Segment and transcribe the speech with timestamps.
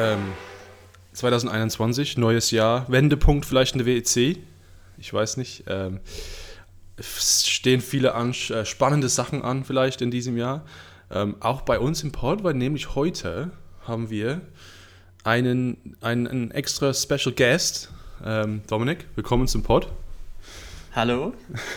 [0.00, 0.32] Ähm,
[1.12, 4.38] 2021, neues Jahr, Wendepunkt vielleicht in der WEC.
[4.96, 5.64] Ich weiß nicht.
[5.66, 6.00] Ähm,
[6.96, 10.64] es stehen viele an, äh, spannende Sachen an vielleicht in diesem Jahr.
[11.10, 13.50] Ähm, auch bei uns im Pod, weil nämlich heute
[13.86, 14.40] haben wir
[15.22, 17.90] einen, einen, einen extra Special Guest.
[18.24, 19.88] Ähm, Dominik, willkommen zum Pod.
[20.94, 21.34] Hallo,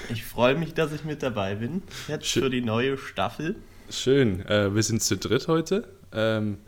[0.09, 1.83] ich freue mich, dass ich mit dabei bin.
[2.07, 2.43] Jetzt Schön.
[2.43, 3.57] für die neue Staffel.
[3.89, 5.89] Schön, äh, wir sind zu dritt heute.
[6.13, 6.59] Ähm,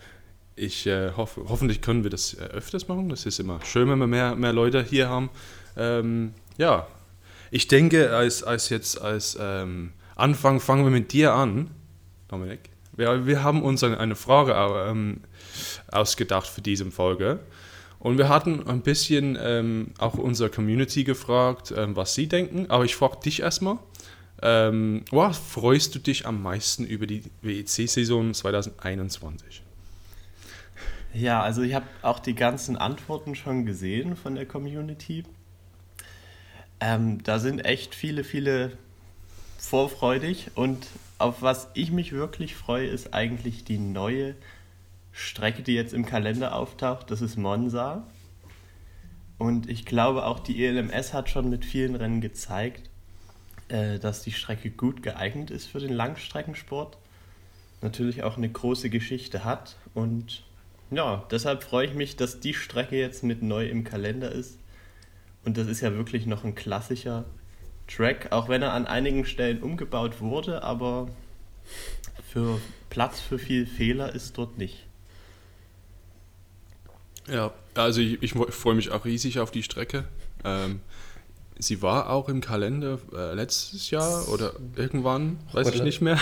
[0.56, 3.10] ich äh, hoffe, hoffentlich können wir das äh, öfters machen.
[3.10, 5.30] Das ist immer schön, wenn wir mehr, mehr Leute hier haben.
[5.76, 6.88] Ähm, ja,
[7.52, 11.70] ich denke, als, als jetzt als ähm, Anfang fangen wir mit dir an,
[12.28, 12.70] Dominik.
[12.96, 14.54] Wir, wir haben uns eine Frage
[14.90, 15.22] ähm,
[15.92, 17.40] ausgedacht für diese Folge.
[18.00, 22.68] Und wir hatten ein bisschen ähm, auch unsere Community gefragt, ähm, was sie denken.
[22.70, 23.80] Aber ich frage dich erstmal.
[24.42, 29.65] Ähm, was freust du dich am meisten über die WEC-Saison 2021?
[31.16, 35.24] Ja, also ich habe auch die ganzen Antworten schon gesehen von der Community.
[36.82, 38.78] Ähm, da sind echt viele, viele
[39.58, 44.36] vorfreudig und auf was ich mich wirklich freue, ist eigentlich die neue
[45.14, 47.10] Strecke, die jetzt im Kalender auftaucht.
[47.10, 48.06] Das ist Monza.
[49.38, 52.90] Und ich glaube auch die ELMS hat schon mit vielen Rennen gezeigt,
[53.70, 56.98] äh, dass die Strecke gut geeignet ist für den Langstreckensport.
[57.82, 60.44] Natürlich auch eine große Geschichte hat und
[60.92, 64.60] ja, deshalb freue ich mich, dass die Strecke jetzt mit neu im Kalender ist.
[65.44, 67.26] Und das ist ja wirklich noch ein klassischer
[67.88, 71.08] Track, auch wenn er an einigen Stellen umgebaut wurde, aber
[72.32, 74.86] für Platz für viel Fehler ist dort nicht.
[77.28, 80.06] Ja, also ich, ich freue mich auch riesig auf die Strecke.
[80.44, 80.82] Ähm,
[81.58, 86.20] sie war auch im Kalender äh, letztes Jahr oder irgendwann, weiß ich nicht mehr.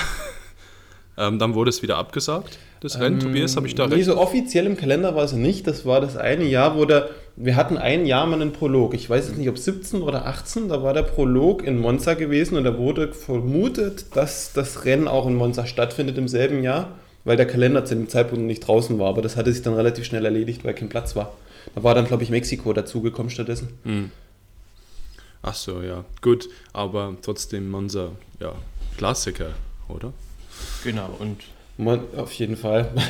[1.17, 3.55] Ähm, dann wurde es wieder abgesagt das Rennen, ähm, Tobias?
[3.55, 3.95] Habe ich da recht?
[3.95, 5.65] Nee, so offiziell im Kalender war es nicht.
[5.67, 8.93] Das war das eine Jahr, wo der, wir hatten ein Jahr mal einen Prolog.
[8.93, 12.57] Ich weiß jetzt nicht, ob 17 oder 18, da war der Prolog in Monza gewesen
[12.57, 17.37] und da wurde vermutet, dass das Rennen auch in Monza stattfindet im selben Jahr, weil
[17.37, 19.07] der Kalender zu dem Zeitpunkt nicht draußen war.
[19.07, 21.33] Aber das hatte sich dann relativ schnell erledigt, weil kein Platz war.
[21.75, 23.69] Da war dann, glaube ich, Mexiko dazugekommen stattdessen.
[23.83, 24.11] Hm.
[25.41, 26.03] Ach so, ja.
[26.21, 28.53] Gut, aber trotzdem Monza, ja,
[28.97, 29.51] Klassiker,
[29.87, 30.11] oder?
[30.83, 31.43] Genau, und
[31.77, 32.91] man, auf jeden Fall.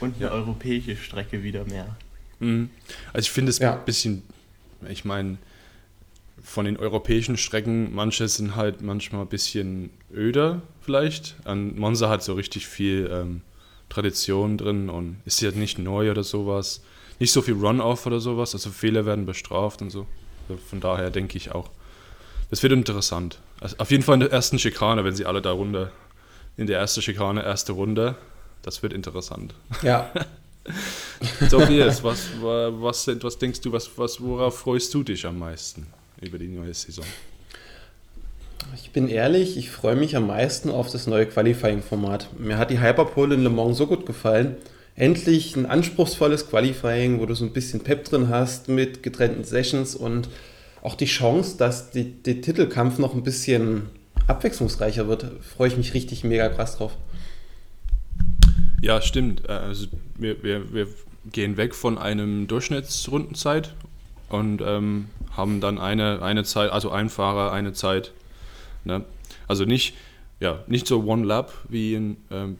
[0.00, 0.30] Und eine ja.
[0.30, 1.96] europäische Strecke wieder mehr.
[2.38, 2.70] Mhm.
[3.12, 3.74] Also ich finde es ja.
[3.74, 4.22] ein bisschen,
[4.88, 5.38] ich meine,
[6.42, 11.36] von den europäischen Strecken, manche sind halt manchmal ein bisschen öder vielleicht.
[11.44, 13.40] An Monza hat so richtig viel ähm,
[13.88, 16.82] Tradition drin und ist ja nicht neu oder sowas.
[17.18, 20.06] Nicht so viel Run-Off oder sowas, also Fehler werden bestraft und so.
[20.48, 21.70] Also von daher denke ich auch,
[22.50, 23.40] das wird interessant.
[23.58, 25.90] Also auf jeden Fall in der ersten Schikane, wenn sie alle da runter
[26.56, 28.16] in der ersten Schikane, erste Runde.
[28.62, 29.54] Das wird interessant.
[29.82, 30.10] Ja.
[31.50, 35.86] Tobias, was, was, was denkst du, was, was, worauf freust du dich am meisten
[36.20, 37.04] über die neue Saison?
[38.74, 42.38] Ich bin ehrlich, ich freue mich am meisten auf das neue Qualifying-Format.
[42.38, 44.56] Mir hat die Hyperpole in Le Mans so gut gefallen.
[44.96, 49.94] Endlich ein anspruchsvolles Qualifying, wo du so ein bisschen Pep drin hast mit getrennten Sessions
[49.94, 50.28] und
[50.82, 53.90] auch die Chance, dass der die Titelkampf noch ein bisschen
[54.26, 56.92] abwechslungsreicher wird, freue ich mich richtig mega krass drauf.
[58.80, 59.48] Ja, stimmt.
[59.48, 60.88] Äh, also wir, wir, wir
[61.32, 63.74] gehen weg von einem Durchschnittsrundenzeit
[64.28, 65.06] und ähm,
[65.36, 68.12] haben dann eine, eine Zeit, also ein Fahrer, eine Zeit.
[68.84, 69.04] Ne?
[69.48, 69.94] Also nicht,
[70.40, 72.58] ja, nicht so One Lap wie in ähm,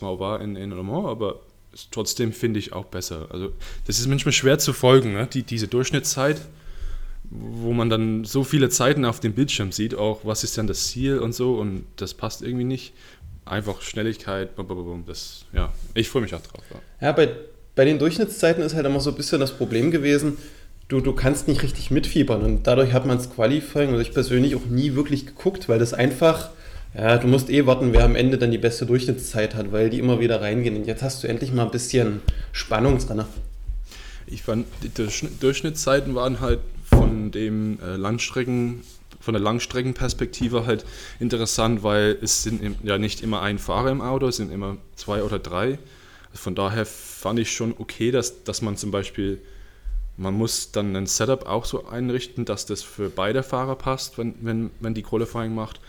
[0.00, 1.36] war in, in Le Mans, aber
[1.90, 3.28] trotzdem finde ich auch besser.
[3.30, 3.52] Also
[3.86, 5.26] das ist manchmal schwer zu folgen, ne?
[5.26, 6.42] Die, diese Durchschnittszeit
[7.30, 10.88] wo man dann so viele Zeiten auf dem Bildschirm sieht, auch was ist dann das
[10.88, 12.92] Ziel und so und das passt irgendwie nicht.
[13.44, 14.50] Einfach Schnelligkeit,
[15.06, 16.62] das, ja, ich freue mich auch drauf.
[16.70, 17.30] Ja, ja bei,
[17.74, 20.38] bei den Durchschnittszeiten ist halt immer so ein bisschen das Problem gewesen,
[20.88, 24.56] du, du kannst nicht richtig mitfiebern und dadurch hat man das Qualifying und ich persönlich
[24.56, 26.50] auch nie wirklich geguckt, weil das einfach,
[26.94, 30.00] ja, du musst eh warten, wer am Ende dann die beste Durchschnittszeit hat, weil die
[30.00, 32.20] immer wieder reingehen und jetzt hast du endlich mal ein bisschen
[32.52, 33.24] Spannung dran.
[34.26, 34.90] Ich fand, die
[35.40, 36.60] Durchschnittszeiten waren halt
[37.00, 38.82] von dem äh, Langstrecken,
[39.20, 40.84] von der Langstreckenperspektive halt
[41.18, 45.22] interessant, weil es sind ja nicht immer ein Fahrer im Auto, es sind immer zwei
[45.22, 45.78] oder drei.
[46.34, 49.40] Von daher fand ich schon okay, dass, dass man zum Beispiel,
[50.18, 54.34] man muss dann ein Setup auch so einrichten, dass das für beide Fahrer passt, wenn,
[54.42, 55.80] wenn, wenn die Qualifying macht.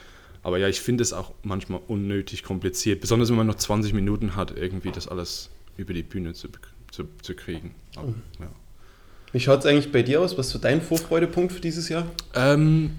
[0.43, 4.37] Aber ja, ich finde es auch manchmal unnötig kompliziert, besonders wenn man noch 20 Minuten
[4.37, 6.47] hat, irgendwie das alles über die Bühne zu,
[6.89, 7.75] zu, zu kriegen.
[7.97, 8.21] Aber, mhm.
[8.39, 8.47] ja.
[9.31, 10.37] Wie schaut es eigentlich bei dir aus?
[10.37, 12.05] Was ist so dein Vorfreudepunkt für dieses Jahr?
[12.35, 12.97] Ähm,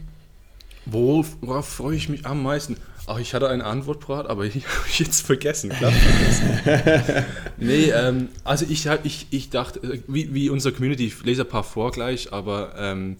[0.86, 2.76] worauf freue ich mich am meisten?
[3.06, 5.70] Ach, ich hatte eine Antwort parat, aber ich habe jetzt vergessen.
[5.70, 7.24] Klar, vergessen.
[7.58, 11.48] nee, ähm, also ich, ich, ich dachte, äh, wie, wie unser Community, ich lese ein
[11.48, 13.16] paar vor gleich, aber ähm,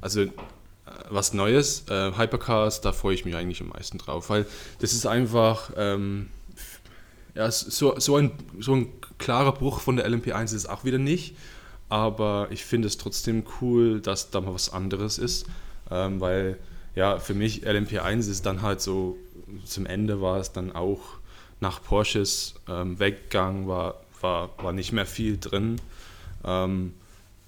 [0.00, 0.30] also äh,
[1.10, 4.46] was Neues, äh, Hypercars, da freue ich mich eigentlich am meisten drauf, weil
[4.80, 6.28] das ist einfach ähm,
[7.34, 8.88] ja, so, so, ein, so ein
[9.18, 11.34] klarer Bruch von der LMP1 ist es auch wieder nicht,
[11.92, 15.44] aber ich finde es trotzdem cool, dass da mal was anderes ist,
[15.90, 16.58] ähm, weil
[16.94, 19.18] ja, für mich LMP1 ist dann halt so,
[19.66, 21.00] zum Ende war es dann auch
[21.60, 25.82] nach Porsches ähm, Weggang, war, war, war nicht mehr viel drin.
[26.46, 26.94] Ähm,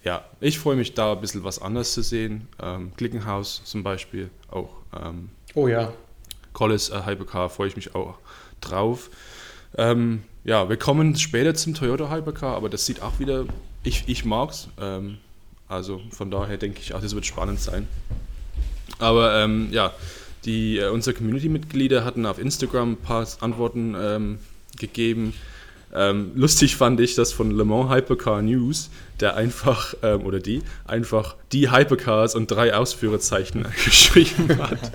[0.03, 2.47] ja, ich freue mich da ein bisschen was anderes zu sehen.
[2.63, 4.69] Ähm, Glickenhaus zum Beispiel auch.
[4.95, 5.91] Ähm, oh ja.
[6.53, 8.19] Collis äh, Hypercar freue ich mich auch
[8.61, 9.09] drauf.
[9.79, 13.47] Ähm, ja, wir kommen später zum Toyota Hypercar, aber das sieht auch wieder,
[13.85, 14.69] ich, ich mag's.
[14.81, 15.19] Ähm,
[15.69, 17.89] also von daher denke ich auch, das wird spannend sein.
[18.99, 19.93] Aber ähm, ja,
[20.45, 24.39] die, äh, unsere Community-Mitglieder hatten auf Instagram ein paar Antworten ähm,
[24.79, 25.35] gegeben.
[25.95, 28.91] Ähm, lustig fand ich das von Le Mans Hypercar News,
[29.21, 34.93] der einfach, ähm, oder die, einfach die Hypercars und drei Ausführezeichen geschrieben hat.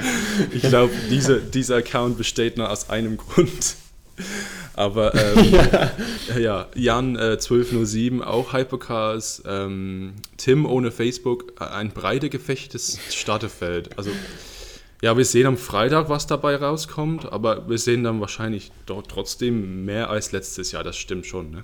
[0.51, 3.75] Ich glaube, diese, dieser Account besteht nur aus einem Grund.
[4.73, 5.91] Aber ähm, ja.
[6.37, 6.67] ja.
[6.75, 13.97] Jan äh, 1207 auch Hypercars, ähm, Tim ohne Facebook, äh, ein breite gefechtes Starterfeld.
[13.97, 14.11] Also
[15.01, 19.85] ja, wir sehen am Freitag, was dabei rauskommt, aber wir sehen dann wahrscheinlich dort trotzdem
[19.85, 21.51] mehr als letztes Jahr, das stimmt schon.
[21.51, 21.63] Ne?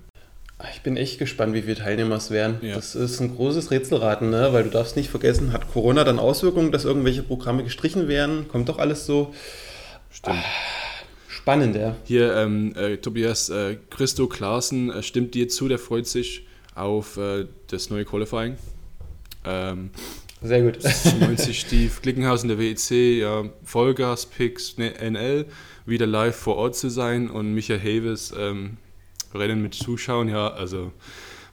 [0.74, 2.60] Ich bin echt gespannt, wie viele Teilnehmer es werden.
[2.62, 2.76] Ja.
[2.76, 4.54] Das ist ein großes Rätselraten, ne?
[4.54, 8.48] weil du darfst nicht vergessen, hat Corona dann Auswirkungen, dass irgendwelche Programme gestrichen werden?
[8.48, 9.34] Kommt doch alles so.
[10.12, 10.38] Stimmt.
[10.38, 10.85] Ah
[11.46, 11.96] Spannend, ja.
[12.06, 17.18] Hier, ähm, äh, Tobias, äh, Christo Klaassen äh, stimmt dir zu, der freut sich auf
[17.18, 18.56] äh, das neue Qualifying.
[19.46, 19.92] Ähm,
[20.42, 20.80] Sehr gut.
[21.20, 25.46] 90 Steve Glickenhausen der WEC, ja, Vollgas, Picks, ne, NL,
[25.86, 28.78] wieder live vor Ort zu sein und Michael Heves ähm,
[29.32, 30.94] Rennen mit Zuschauern, ja, also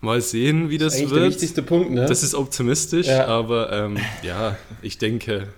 [0.00, 1.20] mal sehen, wie das, das ist wird.
[1.20, 2.06] Der wichtigste Punkt, ne?
[2.06, 3.26] Das ist optimistisch, ja.
[3.26, 5.48] aber ähm, ja, ich denke,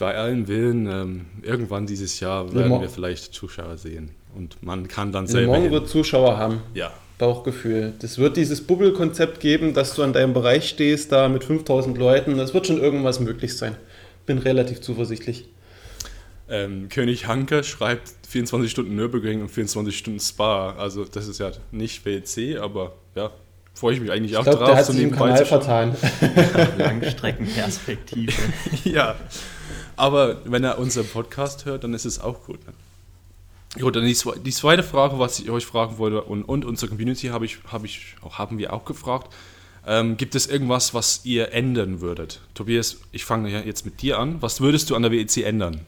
[0.00, 4.10] bei allen Willen, ähm, irgendwann dieses Jahr werden wir vielleicht Zuschauer sehen.
[4.34, 5.58] Und man kann dann selber.
[5.58, 6.62] Morgen wird Zuschauer haben.
[6.72, 6.90] Ja.
[7.18, 7.92] Bauchgefühl.
[7.98, 12.38] Das wird dieses Bubble-Konzept geben, dass du an deinem Bereich stehst, da mit 5000 Leuten.
[12.38, 13.76] Das wird schon irgendwas möglich sein.
[14.24, 15.48] Bin relativ zuversichtlich.
[16.48, 20.76] Ähm, König Hanke schreibt 24 Stunden Nürburgring und 24 Stunden Spa.
[20.78, 23.32] Also, das ist ja nicht WC, aber ja,
[23.74, 24.68] freue ich mich eigentlich ich auch glaub, drauf.
[24.68, 25.94] Der hat sich im Kanal vertan.
[26.78, 28.32] Langstreckenperspektive.
[28.84, 29.16] ja.
[30.00, 32.58] Aber wenn er unseren Podcast hört, dann ist es auch gut.
[32.66, 32.72] Ne?
[33.82, 37.26] Gut, dann die, die, zweite Frage, was ich euch fragen wollte, und, und unsere Community
[37.26, 39.30] hab ich, hab ich, haben wir auch gefragt.
[39.86, 42.40] Ähm, gibt es irgendwas, was ihr ändern würdet?
[42.54, 44.40] Tobias, ich fange jetzt mit dir an.
[44.40, 45.82] Was würdest du an der WEC ändern?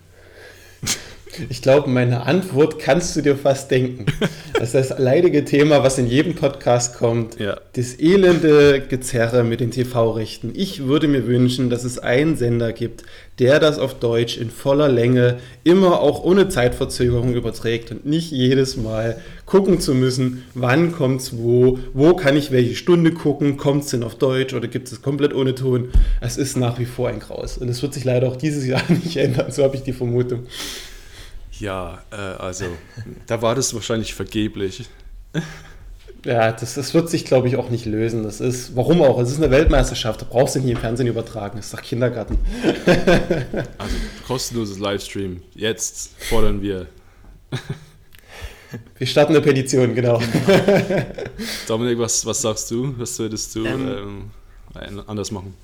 [1.49, 4.06] Ich glaube, meine Antwort kannst du dir fast denken.
[4.53, 7.41] Das ist das leidige Thema, was in jedem Podcast kommt.
[7.41, 7.59] Ja.
[7.73, 10.53] Das elende Gezerre mit den TV-Rechten.
[10.55, 13.03] Ich würde mir wünschen, dass es einen Sender gibt,
[13.38, 18.76] der das auf Deutsch in voller Länge immer auch ohne Zeitverzögerung überträgt und nicht jedes
[18.76, 23.84] Mal gucken zu müssen, wann kommt es wo, wo kann ich welche Stunde gucken, kommt
[23.84, 25.90] es denn auf Deutsch oder gibt es komplett ohne Ton.
[26.20, 28.82] Es ist nach wie vor ein Graus und es wird sich leider auch dieses Jahr
[28.88, 30.46] nicht ändern, so habe ich die Vermutung.
[31.59, 32.66] Ja, äh, also
[33.26, 34.85] da war das wahrscheinlich vergeblich.
[36.25, 38.23] Ja, das, das wird sich, glaube ich, auch nicht lösen.
[38.23, 39.19] Das ist, warum auch?
[39.19, 41.57] Es ist eine Weltmeisterschaft, da brauchst du nicht im Fernsehen übertragen.
[41.57, 42.38] Das ist doch Kindergarten.
[43.79, 45.43] Also kostenloses Livestream.
[45.55, 46.87] Jetzt fordern wir.
[48.99, 50.23] Wir starten eine Petition, genau.
[51.69, 52.95] Dominik, was, was sagst du?
[52.99, 54.31] Was würdest du ähm,
[54.81, 55.55] ähm, anders machen?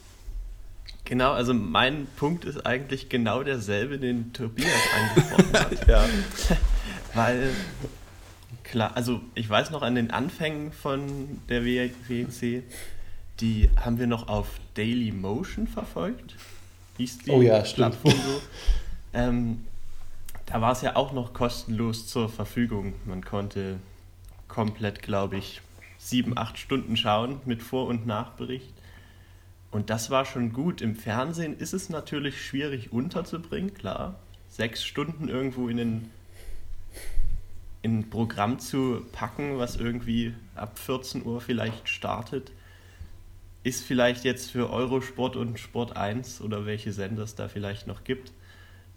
[1.05, 5.89] Genau, also mein Punkt ist eigentlich genau derselbe, den Tobias angesprochen hat.
[5.89, 6.05] ja.
[7.15, 7.51] Weil,
[8.71, 12.63] klar, also ich weiß noch an den Anfängen von der WEC,
[13.41, 16.37] die haben wir noch auf Daily Motion verfolgt.
[16.97, 18.01] Hieß die oh ja, stimmt.
[18.03, 18.43] Plattform so.
[19.15, 19.65] Ähm,
[20.47, 22.95] da war es ja auch noch kostenlos zur Verfügung.
[23.05, 23.79] Man konnte
[24.49, 25.61] komplett, glaube ich,
[25.99, 28.73] sieben, acht Stunden schauen mit Vor- und Nachbericht.
[29.71, 30.81] Und das war schon gut.
[30.81, 34.19] Im Fernsehen ist es natürlich schwierig unterzubringen, klar.
[34.49, 36.11] Sechs Stunden irgendwo in ein,
[37.83, 42.53] in ein Programm zu packen, was irgendwie ab 14 Uhr vielleicht startet,
[43.63, 48.05] ist vielleicht jetzt für Eurosport und Sport 1 oder welche Sender es da vielleicht noch
[48.05, 48.33] gibt,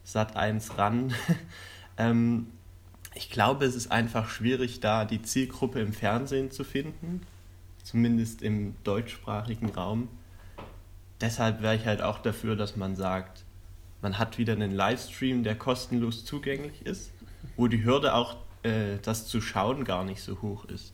[0.03, 1.13] Sat 1 ran.
[1.97, 2.47] ähm,
[3.13, 7.21] ich glaube, es ist einfach schwierig, da die Zielgruppe im Fernsehen zu finden,
[7.83, 10.07] zumindest im deutschsprachigen Raum
[11.21, 13.43] deshalb wäre ich halt auch dafür, dass man sagt,
[14.01, 17.11] man hat wieder einen Livestream, der kostenlos zugänglich ist,
[17.55, 20.93] wo die Hürde auch, äh, das zu schauen, gar nicht so hoch ist.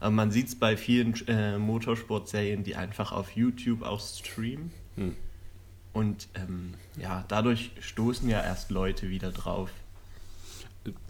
[0.00, 4.72] Aber man sieht es bei vielen äh, Motorsportserien, die einfach auf YouTube auch streamen.
[4.96, 5.14] Hm.
[5.92, 9.70] Und ähm, ja, dadurch stoßen ja erst Leute wieder drauf.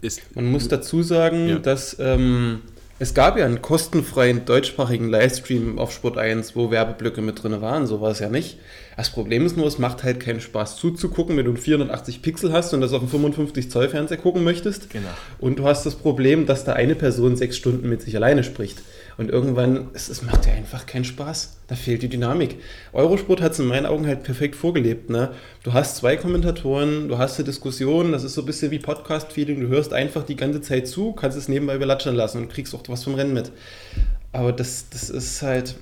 [0.01, 1.59] Ist, man muss dazu sagen, ja.
[1.59, 2.61] dass ähm,
[3.01, 7.87] es gab ja einen kostenfreien deutschsprachigen Livestream auf Sport 1, wo Werbeblöcke mit drin waren,
[7.87, 8.59] so war es ja nicht.
[8.95, 12.75] Das Problem ist nur, es macht halt keinen Spaß zuzugucken, wenn du 480 Pixel hast
[12.75, 14.91] und das auf einem 55 Zoll Fernseher gucken möchtest.
[14.91, 15.09] Genau.
[15.39, 18.83] Und du hast das Problem, dass da eine Person sechs Stunden mit sich alleine spricht.
[19.17, 21.57] Und irgendwann, es, es macht ja einfach keinen Spaß.
[21.67, 22.57] Da fehlt die Dynamik.
[22.93, 25.09] Eurosport hat es in meinen Augen halt perfekt vorgelebt.
[25.09, 25.31] Ne?
[25.63, 29.61] Du hast zwei Kommentatoren, du hast eine Diskussion, das ist so ein bisschen wie Podcast-Feeling.
[29.61, 32.83] Du hörst einfach die ganze Zeit zu, kannst es nebenbei belatschen lassen und kriegst auch
[32.87, 33.51] was vom Rennen mit.
[34.31, 35.75] Aber das, das ist halt.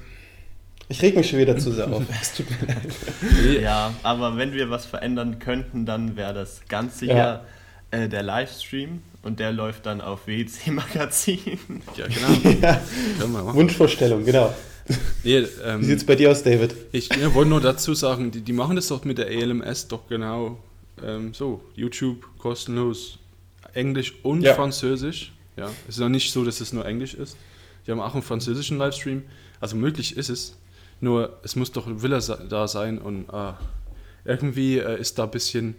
[0.91, 2.01] Ich reg mich schon wieder zu sehr auf.
[2.21, 3.61] Es tut mir leid.
[3.61, 7.45] Ja, aber wenn wir was verändern könnten, dann wäre das ganz sicher ja.
[7.91, 11.39] Äh, der Livestream und der läuft dann auf WC Magazin.
[11.95, 12.59] Ja, genau.
[12.61, 13.53] ja.
[13.53, 14.53] Wunschvorstellung, genau.
[15.23, 16.75] Nee, ähm, Wie sieht es bei dir aus, David?
[16.91, 20.07] Ich ja, wollte nur dazu sagen, die, die, machen das doch mit der ALMS doch
[20.07, 20.57] genau
[21.03, 21.61] ähm, so.
[21.75, 23.19] YouTube kostenlos,
[23.73, 24.55] Englisch und ja.
[24.55, 25.33] Französisch.
[25.57, 27.37] Ja, es ist noch nicht so, dass es nur Englisch ist.
[27.85, 29.23] Die haben auch einen französischen Livestream.
[29.59, 30.57] Also möglich ist es.
[31.01, 32.19] Nur es muss doch ein Wille
[32.49, 33.53] da sein und äh,
[34.25, 35.75] irgendwie äh, ist da ein bisschen,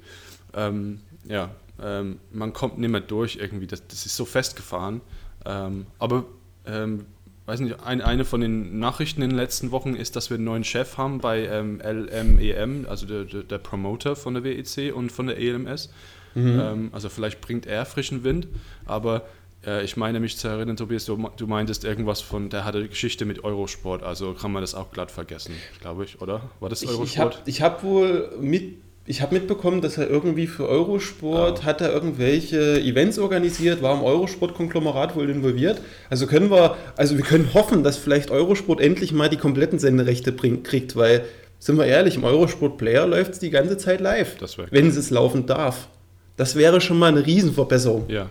[0.54, 1.50] ähm, ja,
[1.82, 5.00] ähm, man kommt nicht mehr durch irgendwie, das, das ist so festgefahren.
[5.44, 6.24] Ähm, aber,
[6.66, 7.06] ähm,
[7.46, 10.44] weiß nicht, ein, eine von den Nachrichten in den letzten Wochen ist, dass wir einen
[10.44, 15.10] neuen Chef haben bei ähm, LMEM, also der, der, der, Promoter von der WEC und
[15.10, 15.90] von der ELMS.
[16.34, 16.60] Mhm.
[16.60, 18.46] Ähm, also vielleicht bringt er frischen Wind,
[18.86, 19.26] aber
[19.66, 23.24] äh, ich meine mich zu erinnern, Tobias, du, du meintest irgendwas von, der hatte Geschichte
[23.24, 26.50] mit Eurosport, also kann man das auch glatt vergessen, glaube ich, oder?
[26.60, 27.42] War das Eurosport?
[27.46, 31.64] Ich, ich habe hab wohl mit ich habe mitbekommen, dass er irgendwie für Eurosport ah.
[31.64, 35.80] hat er irgendwelche Events organisiert, war im Eurosport-Konglomerat wohl involviert.
[36.10, 40.32] Also können wir, also wir können hoffen, dass vielleicht Eurosport endlich mal die kompletten Senderechte
[40.32, 41.24] bringt, kriegt, weil,
[41.58, 44.36] sind wir ehrlich, im Eurosport-Player läuft es die ganze Zeit live,
[44.70, 45.88] wenn es laufen darf.
[46.36, 48.04] Das wäre schon mal eine Riesenverbesserung.
[48.08, 48.30] Ja,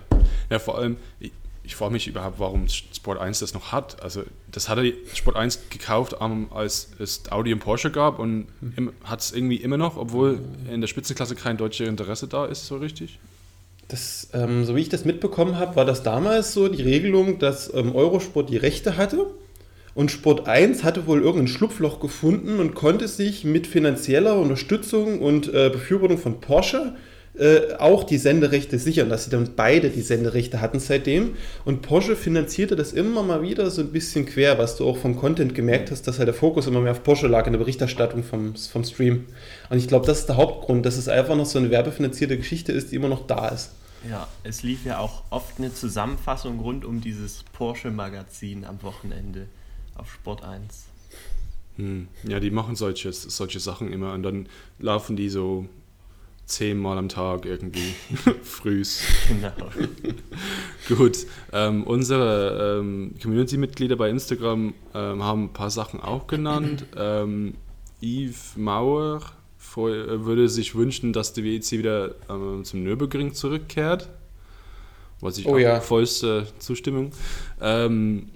[0.49, 0.97] ja vor allem,
[1.69, 4.01] ich frage mich überhaupt, warum Sport 1 das noch hat.
[4.01, 8.47] Also das hat er Sport 1 gekauft, als es Audi und Porsche gab und
[9.03, 12.77] hat es irgendwie immer noch, obwohl in der Spitzenklasse kein deutsches Interesse da ist, so
[12.77, 13.19] richtig.
[13.87, 17.71] Das, ähm, so wie ich das mitbekommen habe, war das damals so die Regelung, dass
[17.71, 19.27] ähm, Eurosport die Rechte hatte
[19.93, 25.53] und Sport 1 hatte wohl irgendein Schlupfloch gefunden und konnte sich mit finanzieller Unterstützung und
[25.53, 26.95] äh, Befürwortung von Porsche
[27.39, 31.35] äh, auch die Senderechte sichern, dass sie dann beide die Senderechte hatten seitdem.
[31.63, 35.15] Und Porsche finanzierte das immer mal wieder so ein bisschen quer, was du auch vom
[35.15, 38.23] Content gemerkt hast, dass halt der Fokus immer mehr auf Porsche lag in der Berichterstattung
[38.23, 39.25] vom, vom Stream.
[39.69, 42.73] Und ich glaube, das ist der Hauptgrund, dass es einfach noch so eine werbefinanzierte Geschichte
[42.73, 43.71] ist, die immer noch da ist.
[44.09, 49.47] Ja, es lief ja auch oft eine Zusammenfassung rund um dieses Porsche-Magazin am Wochenende
[49.95, 50.85] auf Sport 1.
[51.77, 52.07] Hm.
[52.23, 54.47] Ja, die machen solche, solche Sachen immer und dann
[54.79, 55.65] laufen die so
[56.49, 57.93] zehnmal am Tag irgendwie
[58.43, 59.01] frühs.
[59.27, 59.53] Genau.
[60.97, 66.85] Gut, ähm, unsere ähm, Community-Mitglieder bei Instagram ähm, haben ein paar Sachen auch genannt.
[66.97, 67.55] Ähm,
[68.01, 69.21] Yves Mauer
[69.75, 74.09] würde sich wünschen, dass die WEC wieder ähm, zum Nürburgring zurückkehrt.
[75.21, 75.79] Was ich oh, auch ja.
[75.79, 77.11] vollste Zustimmung.
[77.61, 78.29] Ähm,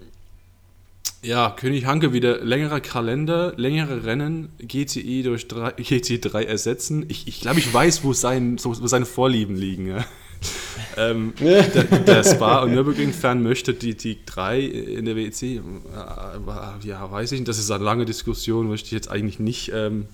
[1.24, 7.06] ja, König Hanke wieder längerer Kalender, längere Rennen, GTI durch 3, GTI 3 ersetzen.
[7.08, 9.88] Ich, ich glaube, ich weiß, wo, sein, wo seine Vorlieben liegen.
[9.88, 10.06] Ja.
[10.98, 15.42] ähm, der, der Spa- und Nürburgring-Fan möchte die, die 3 in der WEC.
[15.44, 15.60] Äh,
[16.84, 17.48] ja, weiß ich nicht.
[17.48, 20.08] Das ist eine lange Diskussion, möchte ich jetzt eigentlich nicht ähm,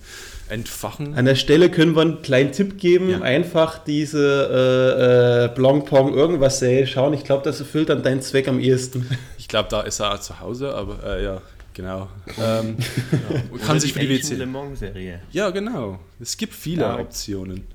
[0.49, 1.15] entfachen.
[1.15, 3.09] An der Stelle können wir einen kleinen Tipp geben.
[3.09, 3.21] Ja.
[3.21, 7.13] Einfach diese äh, äh, Blancpong irgendwas schauen.
[7.13, 9.07] Ich glaube, das erfüllt dann deinen Zweck am ehesten.
[9.49, 11.41] Ich glaube, da ist er zu Hause, aber äh, ja,
[11.73, 12.07] genau.
[12.39, 12.77] Ähm,
[13.11, 13.57] ja.
[13.65, 14.35] Kann sich für die WC.
[14.35, 15.23] Le Mans Serie.
[15.31, 15.97] Ja, genau.
[16.19, 17.65] Es gibt viele ja, Optionen.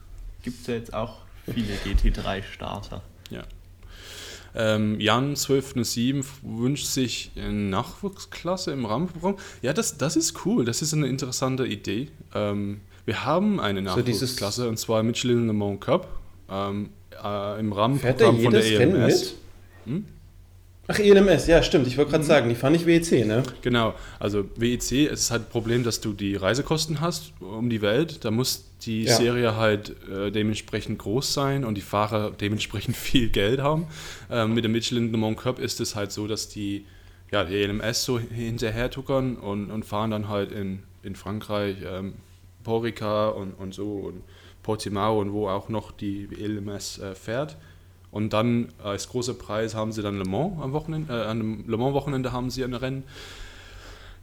[0.44, 3.02] Gibt es ja jetzt auch viele GT3-Starter.
[3.30, 3.42] Ja.
[4.54, 9.34] Ähm, Jan 1207 wünscht sich eine Nachwuchsklasse im Rahmenprogramm.
[9.60, 10.64] Ja, das, das ist cool.
[10.64, 12.06] Das ist eine interessante Idee.
[12.36, 16.06] Ähm, wir haben eine Nachwuchsklasse so und zwar Michelin Le Mans Cup
[16.48, 16.90] ähm,
[17.20, 19.34] äh, im Rahmenprogramm von der EMS.
[19.86, 20.06] Hm?
[20.86, 21.86] Ach, ELMS, ja, stimmt.
[21.86, 22.28] Ich wollte gerade mhm.
[22.28, 23.42] sagen, die fand ich WEC, ne?
[23.62, 23.94] Genau.
[24.18, 28.24] Also WEC, es ist halt ein Problem, dass du die Reisekosten hast um die Welt.
[28.24, 29.16] Da muss die ja.
[29.16, 33.86] Serie halt äh, dementsprechend groß sein und die Fahrer dementsprechend viel Geld haben.
[34.30, 36.84] Ähm, mit dem Michelin Le Mans Cup ist es halt so, dass die,
[37.32, 42.14] ja, die ELMS so hinterher tuckern und, und fahren dann halt in, in Frankreich ähm,
[42.62, 44.22] Porica und, und so und
[44.62, 47.56] Portimao und wo auch noch die LMS äh, fährt.
[48.14, 51.64] Und dann als großer Preis haben sie dann Le Mans am Wochenende, äh, an einem
[51.66, 53.02] Le Mans Wochenende haben sie ein Rennen.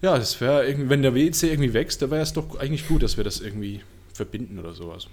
[0.02, 3.18] Ja, das wäre, wenn der WEC irgendwie wächst, dann wäre es doch eigentlich gut, dass
[3.18, 3.82] wir das irgendwie
[4.14, 5.08] verbinden oder sowas.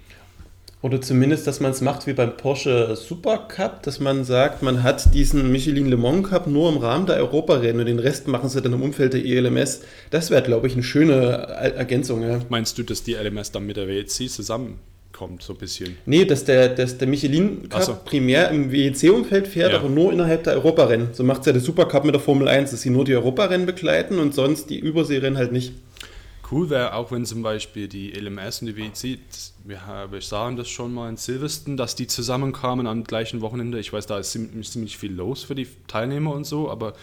[0.81, 5.13] Oder zumindest, dass man es macht wie beim Porsche Supercup, dass man sagt, man hat
[5.13, 8.61] diesen Michelin Le Mans Cup nur im Rahmen der Europarennen und den Rest machen sie
[8.61, 9.81] dann im Umfeld der ELMS.
[10.09, 12.23] Das wäre, glaube ich, eine schöne Ergänzung.
[12.23, 12.39] Ja.
[12.47, 14.29] Meinst du, dass die LMS dann mit der WEC
[15.19, 15.97] zusammenkommt, so ein bisschen?
[16.05, 17.97] Nee, dass der, dass der Michelin Cup so.
[18.03, 19.79] primär im WEC-Umfeld fährt, ja.
[19.79, 21.09] aber nur innerhalb der Europarennen.
[21.13, 23.65] So macht es ja der Supercup mit der Formel 1, dass sie nur die Europarennen
[23.65, 25.73] begleiten und sonst die Überseerennen halt nicht.
[26.51, 29.19] Cool wäre auch, wenn zum Beispiel die LMS und die WEC,
[29.65, 33.79] wir, wir sahen das schon mal in Silverstone, dass die zusammenkamen am gleichen Wochenende.
[33.79, 36.93] Ich weiß, da ist ziemlich viel los für die Teilnehmer und so, aber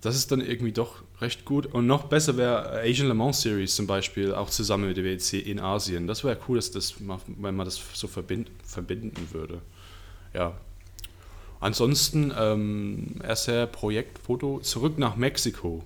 [0.00, 1.66] das ist dann irgendwie doch recht gut.
[1.66, 5.46] Und noch besser wäre Asian Le Mans Series zum Beispiel auch zusammen mit der WEC
[5.46, 6.06] in Asien.
[6.06, 9.60] Das wäre cool, dass das, wenn man das so verbind, verbinden würde.
[10.34, 10.54] Ja.
[11.60, 15.82] Ansonsten ähm, erst Projektfoto zurück nach Mexiko.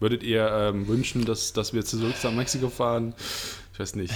[0.00, 3.14] Würdet ihr ähm, wünschen, dass, dass wir zurück nach Mexiko fahren?
[3.72, 4.14] Ich weiß nicht.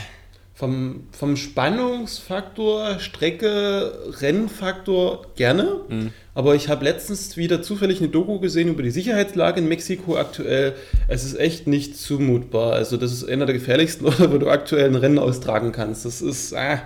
[0.57, 5.83] Vom, vom Spannungsfaktor, Strecke, Rennfaktor gerne.
[5.89, 6.13] Mhm.
[6.35, 10.75] Aber ich habe letztens wieder zufällig eine Doku gesehen über die Sicherheitslage in Mexiko aktuell.
[11.09, 12.73] Es ist echt nicht zumutbar.
[12.73, 16.07] Also das ist einer der gefährlichsten Orte, wo du aktuell ein Rennen austragen kannst.
[16.07, 16.79] Das ist äh,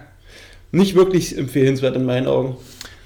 [0.73, 2.57] nicht wirklich empfehlenswert in meinen Augen.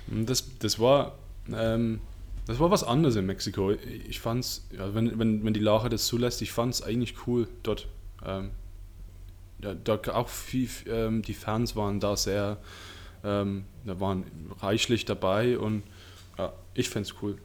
[0.08, 1.18] Das, das war
[1.54, 2.00] ähm,
[2.46, 3.72] das war was anderes in Mexiko.
[4.08, 7.48] Ich fand's, ja, wenn, wenn, wenn die Lage das zulässt, ich fand es eigentlich cool
[7.62, 7.88] dort.
[8.24, 8.50] Ähm,
[9.62, 12.58] ja, da auch viel, ähm, die Fans waren da sehr,
[13.22, 14.24] ähm, da waren
[14.60, 15.82] reichlich dabei und
[16.38, 17.38] ja, ich fände es cool.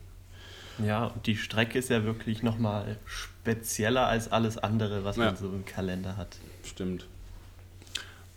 [0.84, 5.25] Ja, und die Strecke ist ja wirklich nochmal spezieller als alles andere, was ja.
[5.25, 6.38] man so im Kalender hat.
[6.63, 7.06] Stimmt.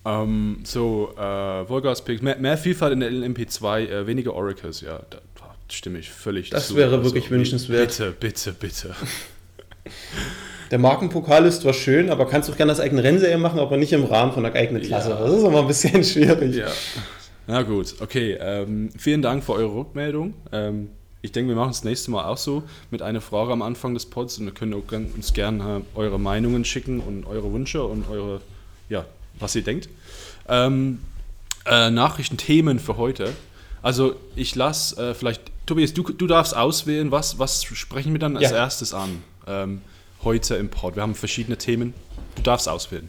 [0.05, 5.01] Ähm, so, äh, Vollgas Picks, mehr, mehr, Vielfalt in der LMP2, äh, weniger Oracles, ja.
[5.11, 5.21] Da,
[5.73, 6.77] stimme ich völlig Das zu.
[6.77, 7.89] wäre wirklich also, wünschenswert.
[7.89, 8.95] Bitte, bitte, bitte.
[10.73, 13.93] Der Markenpokal ist zwar schön, aber kannst du gerne als eigene Rennserie machen, aber nicht
[13.93, 15.11] im Rahmen von einer eigenen Klasse.
[15.11, 15.21] Ja.
[15.21, 16.57] Das ist immer ein bisschen schwierig.
[16.57, 16.69] Ja.
[17.47, 18.39] Na gut, okay.
[18.41, 20.33] Ähm, vielen Dank für eure Rückmeldung.
[20.51, 20.89] Ähm,
[21.21, 23.93] ich denke, wir machen es das nächste Mal auch so mit einer Frage am Anfang
[23.93, 28.41] des Pods und wir können uns gerne eure Meinungen schicken und eure Wünsche und eure,
[28.89, 29.05] ja,
[29.39, 29.91] was ihr denkt.
[30.49, 31.01] Ähm,
[31.67, 33.35] äh, Nachrichtenthemen für heute.
[33.83, 38.39] Also ich lasse äh, vielleicht, Tobias, du, du darfst auswählen, was, was sprechen wir dann
[38.39, 38.57] als ja.
[38.57, 39.83] erstes an ähm,
[40.25, 40.97] heute im Pod.
[40.97, 41.95] Wir haben verschiedene Themen.
[42.37, 43.09] Du darfst auswählen.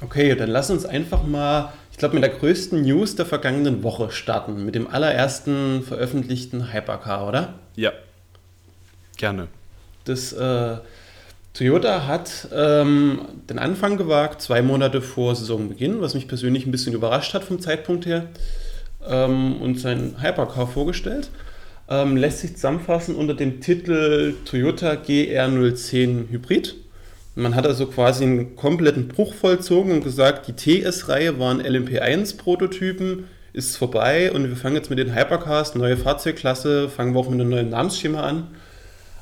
[0.00, 4.10] Okay, dann lass uns einfach mal, ich glaube, mit der größten News der vergangenen Woche
[4.10, 4.64] starten.
[4.64, 7.54] Mit dem allerersten veröffentlichten Hypercar, oder?
[7.76, 7.92] Ja.
[9.16, 9.48] Gerne.
[10.04, 10.78] Das äh,
[11.54, 16.94] Toyota hat ähm, den Anfang gewagt, zwei Monate vor Saisonbeginn, was mich persönlich ein bisschen
[16.94, 18.28] überrascht hat vom Zeitpunkt her
[19.06, 21.30] ähm, und sein Hypercar vorgestellt.
[21.90, 26.76] Ähm, lässt sich zusammenfassen unter dem Titel Toyota GR010 Hybrid.
[27.34, 33.76] Man hat also quasi einen kompletten Bruch vollzogen und gesagt, die TS-Reihe waren LMP1-Prototypen, ist
[33.76, 37.50] vorbei und wir fangen jetzt mit den Hypercars, neue Fahrzeugklasse, fangen wir auch mit einem
[37.50, 38.48] neuen Namensschema an.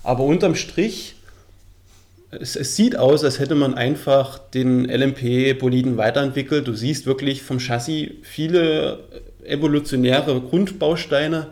[0.02, 1.16] Aber unterm Strich,
[2.30, 6.66] es, es sieht aus, als hätte man einfach den LMP-Boliden weiterentwickelt.
[6.66, 9.00] Du siehst wirklich vom Chassis viele
[9.44, 11.48] evolutionäre Grundbausteine.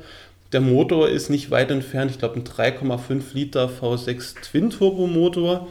[0.55, 5.67] Der Motor ist nicht weit entfernt, ich glaube ein 3,5 Liter V6 Twin-Turbo-Motor.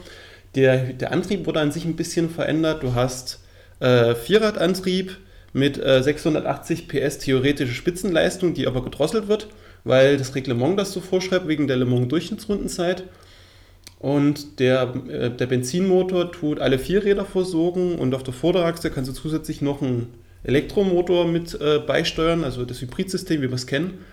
[0.56, 2.82] Der, der Antrieb wurde an sich ein bisschen verändert.
[2.82, 3.40] Du hast
[3.80, 5.16] äh, Vierradantrieb
[5.54, 9.48] mit äh, 680 PS theoretische Spitzenleistung, die aber gedrosselt wird,
[9.84, 13.04] weil das Reglement das so vorschreibt, wegen der Le Mans Durchschnittsrundenzeit.
[14.00, 19.08] Und der, äh, der Benzinmotor tut alle vier Räder versorgen und auf der Vorderachse kannst
[19.08, 24.04] du zusätzlich noch einen Elektromotor mit äh, beisteuern, also das Hybridsystem, wie wir es kennen.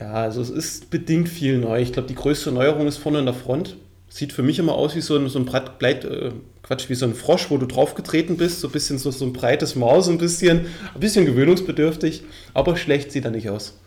[0.00, 1.80] Ja, also es ist bedingt viel neu.
[1.82, 3.76] Ich glaube, die größte Neuerung ist vorne in der Front.
[4.08, 6.32] Sieht für mich immer aus wie so ein, so ein breit, breit äh,
[6.62, 8.60] Quatsch, wie so ein Frosch, wo du draufgetreten bist.
[8.60, 12.22] So ein bisschen so, so ein breites Maus, ein bisschen, ein bisschen gewöhnungsbedürftig,
[12.54, 13.78] aber schlecht sieht er nicht aus.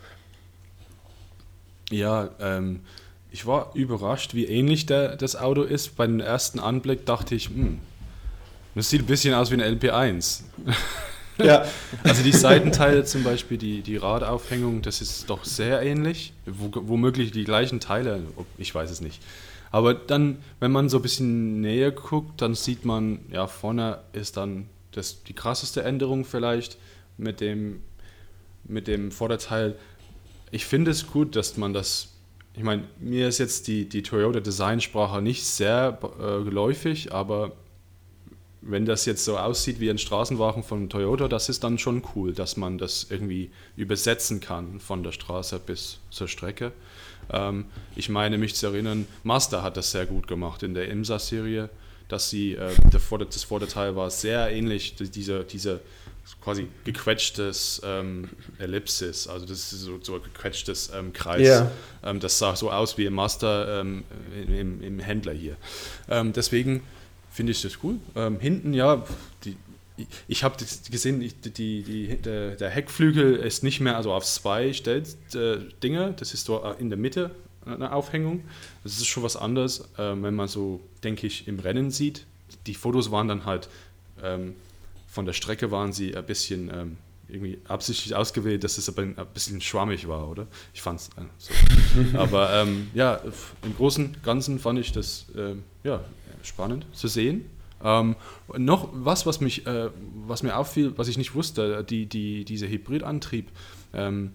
[1.90, 2.80] Ja, ähm,
[3.30, 5.96] ich war überrascht, wie ähnlich der, das Auto ist.
[5.96, 7.80] Beim ersten Anblick dachte ich, hm,
[8.76, 10.42] das sieht ein bisschen aus wie ein LP1.
[11.38, 11.64] Ja.
[12.02, 16.32] Also die Seitenteile zum Beispiel, die, die Radaufhängung, das ist doch sehr ähnlich.
[16.46, 18.22] Wo, womöglich die gleichen Teile,
[18.58, 19.22] ich weiß es nicht.
[19.70, 24.36] Aber dann, wenn man so ein bisschen näher guckt, dann sieht man, ja, vorne ist
[24.36, 26.78] dann das, die krasseste Änderung vielleicht
[27.16, 27.80] mit dem,
[28.64, 29.76] mit dem Vorderteil.
[30.50, 32.12] Ich finde es gut, dass man das,
[32.54, 37.52] ich meine, mir ist jetzt die, die Toyota Designsprache nicht sehr äh, geläufig, aber
[38.66, 42.32] wenn das jetzt so aussieht wie ein Straßenwagen von Toyota, das ist dann schon cool,
[42.32, 46.72] dass man das irgendwie übersetzen kann von der Straße bis zur Strecke.
[47.30, 51.70] Ähm, ich meine, mich zu erinnern, Mazda hat das sehr gut gemacht in der IMSA-Serie,
[52.08, 55.80] dass sie, äh, der Vorder-, das Vorderteil war sehr ähnlich, diese, diese
[56.42, 61.46] quasi gequetschtes ähm, Ellipsis, also das ist so, so ein gequetschtes ähm, Kreis.
[61.46, 61.70] Ja.
[62.02, 64.04] Ähm, das sah so aus wie im Master ähm,
[64.48, 65.56] im, im, Händler hier.
[66.08, 66.82] Ähm, deswegen
[67.34, 67.96] finde ich das cool.
[68.14, 69.04] Ähm, hinten, ja,
[69.44, 69.56] die,
[70.28, 70.56] ich habe
[70.90, 76.32] gesehen, die, die, die, der, Heckflügel ist nicht mehr also auf zwei Stelldinge, äh, das
[76.32, 77.32] ist so in der Mitte
[77.66, 78.44] eine Aufhängung.
[78.84, 82.26] Das ist schon was anderes, äh, wenn man so, denke ich, im Rennen sieht.
[82.66, 83.68] Die Fotos waren dann halt
[84.22, 84.54] ähm,
[85.08, 86.96] von der Strecke waren sie ein bisschen ähm,
[87.28, 90.46] irgendwie absichtlich ausgewählt, dass es aber ein bisschen schwammig war, oder?
[90.72, 91.52] Ich fand es äh, so.
[92.18, 93.20] aber ähm, ja,
[93.62, 96.04] im Großen und Ganzen fand ich das äh, ja,
[96.46, 97.44] spannend zu sehen.
[97.82, 98.16] Ähm,
[98.56, 99.90] noch was, was, mich, äh,
[100.26, 103.50] was mir auffiel, was ich nicht wusste, die, die, dieser Hybridantrieb.
[103.92, 104.30] Ähm,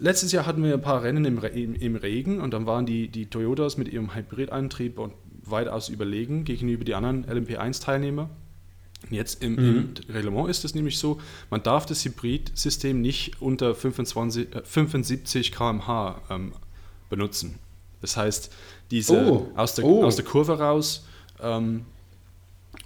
[0.00, 3.08] letztes Jahr hatten wir ein paar Rennen im, Re im, Regen und dann waren die,
[3.08, 4.98] die Toyotas mit ihrem Hybridantrieb
[5.44, 8.28] weitaus überlegen gegenüber den anderen LMP1-Teilnehmern.
[9.10, 9.58] Jetzt im, mhm.
[10.08, 15.52] im, Reglement ist es nämlich so, man darf das Hybridsystem nicht unter 25, äh, 75
[15.52, 16.52] km/h ähm,
[17.10, 17.58] benutzen.
[18.00, 18.52] Das heißt,
[18.92, 19.50] diese oh.
[19.56, 20.04] aus, der, oh.
[20.04, 21.04] aus der Kurve raus
[21.40, 21.86] ähm,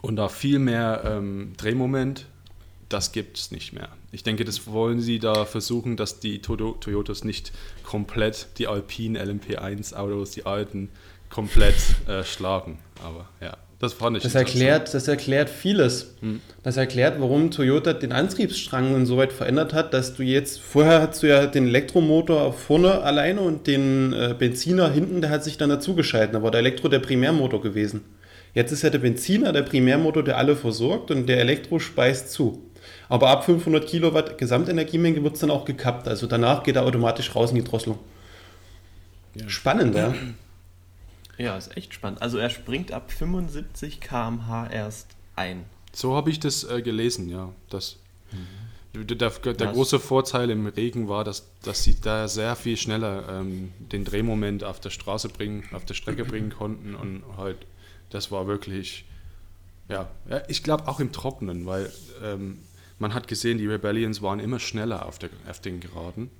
[0.01, 2.27] und da viel mehr ähm, Drehmoment,
[2.89, 3.89] das gibt es nicht mehr.
[4.13, 9.95] Ich denke, das wollen sie da versuchen, dass die Toyotas nicht komplett die Alpine LMP1
[9.95, 10.91] Autos, die alten,
[11.29, 11.75] komplett
[12.09, 12.79] äh, schlagen.
[13.03, 13.57] Aber ja.
[13.79, 16.15] Das fand ich das erklärt, das erklärt vieles.
[16.21, 16.41] Hm.
[16.63, 21.29] Das erklärt, warum Toyota den Antriebsstrang insoweit verändert hat, dass du jetzt, vorher hast du
[21.29, 26.33] ja den Elektromotor vorne alleine und den äh, Benziner hinten, der hat sich dann dazugeschalten.
[26.33, 28.01] Da war der Elektro der Primärmotor gewesen.
[28.55, 32.63] Jetzt ist ja der Benziner der Primärmotor, der alle versorgt und der Elektro speist zu.
[33.11, 36.09] Aber ab 500 Kilowatt Gesamtenergiemenge wird es dann auch gekappt.
[36.09, 37.99] Also danach geht er automatisch raus in die Drosselung.
[39.35, 39.49] Ja.
[39.51, 40.09] Spannend, ja.
[40.09, 40.15] Ja,
[41.39, 42.23] ist echt spannend.
[42.23, 45.65] Also er springt ab 75 km/h erst ein.
[45.93, 47.53] So habe ich das äh, gelesen, ja.
[47.71, 47.97] Das,
[48.33, 49.07] mhm.
[49.07, 53.29] Der, der, der große Vorteil im Regen war, dass, dass sie da sehr viel schneller
[53.29, 57.59] ähm, den Drehmoment auf der Straße bringen, auf der Strecke bringen konnten und halt,
[58.09, 59.05] das war wirklich,
[59.91, 62.61] ja, ja ich glaube auch im Trockenen, weil ähm,
[62.99, 66.31] man hat gesehen, die Rebellions waren immer schneller auf, der, auf den Geraden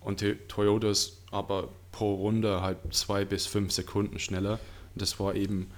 [0.00, 4.58] und die Toyotas aber pro Runde halt zwei bis fünf Sekunden schneller.
[4.94, 5.70] Und das war eben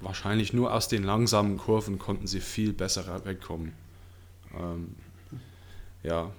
[0.00, 3.72] wahrscheinlich nur aus den langsamen Kurven konnten sie viel besser wegkommen.
[4.58, 4.94] Ähm,
[6.02, 6.30] ja.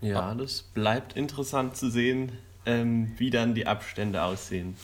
[0.00, 2.32] Ja, das bleibt interessant zu sehen,
[2.66, 4.76] ähm, wie dann die Abstände aussehen.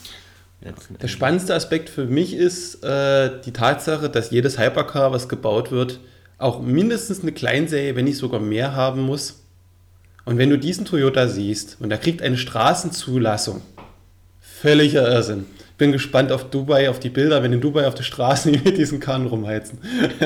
[1.01, 6.01] Der spannendste Aspekt für mich ist äh, die Tatsache, dass jedes Hypercar, was gebaut wird,
[6.37, 9.40] auch mindestens eine Kleinserie, wenn nicht sogar mehr haben muss,
[10.25, 13.63] und wenn du diesen Toyota siehst und er kriegt eine Straßenzulassung,
[14.61, 15.47] völliger Irrsinn.
[15.79, 19.01] Bin gespannt auf Dubai, auf die Bilder, wenn in Dubai auf der Straße mit diesen
[19.01, 19.79] Kahn rumheizen.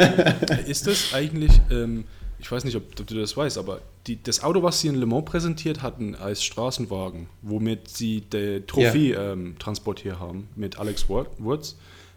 [0.67, 2.05] Ist das eigentlich, ähm,
[2.41, 4.97] ich weiß nicht, ob, ob, du das weißt, aber die, das Auto, was sie in
[4.97, 9.33] Le Mans präsentiert hatten als Straßenwagen, womit sie die Trophäe ja.
[9.33, 11.77] ähm, transportiert haben mit Alex Wurz,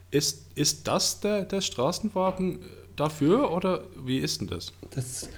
[0.10, 2.60] ist, ist das der, der Straßenwagen
[2.96, 4.74] dafür oder wie ist denn das?
[4.90, 5.30] Das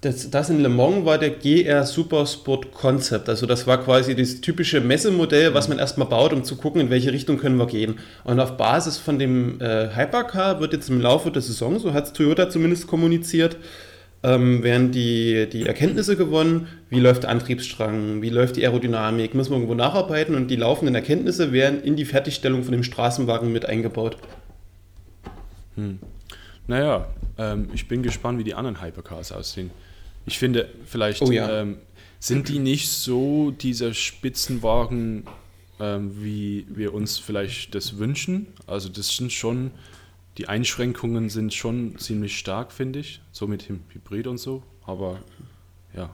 [0.00, 3.28] das, das in Le Mans war der GR Supersport Concept.
[3.28, 6.90] Also das war quasi das typische Messemodell, was man erstmal baut, um zu gucken, in
[6.90, 7.98] welche Richtung können wir gehen.
[8.22, 12.06] Und auf Basis von dem äh, Hypercar wird jetzt im Laufe der Saison, so hat
[12.06, 13.56] es Toyota zumindest kommuniziert,
[14.22, 19.50] ähm, werden die, die Erkenntnisse gewonnen, wie läuft der Antriebsstrang, wie läuft die Aerodynamik, müssen
[19.50, 23.66] wir irgendwo nacharbeiten und die laufenden Erkenntnisse werden in die Fertigstellung von dem Straßenwagen mit
[23.66, 24.16] eingebaut.
[25.74, 25.98] Hm.
[26.68, 29.70] Naja, ähm, ich bin gespannt, wie die anderen Hypercars aussehen.
[30.28, 31.62] Ich finde, vielleicht oh ja.
[31.62, 31.78] ähm,
[32.20, 35.24] sind die nicht so dieser Spitzenwagen,
[35.80, 38.46] ähm, wie wir uns vielleicht das wünschen.
[38.66, 39.70] Also das sind schon,
[40.36, 43.20] die Einschränkungen sind schon ziemlich stark, finde ich.
[43.32, 44.62] So mit dem Hybrid und so.
[44.84, 45.18] Aber
[45.94, 46.10] ja.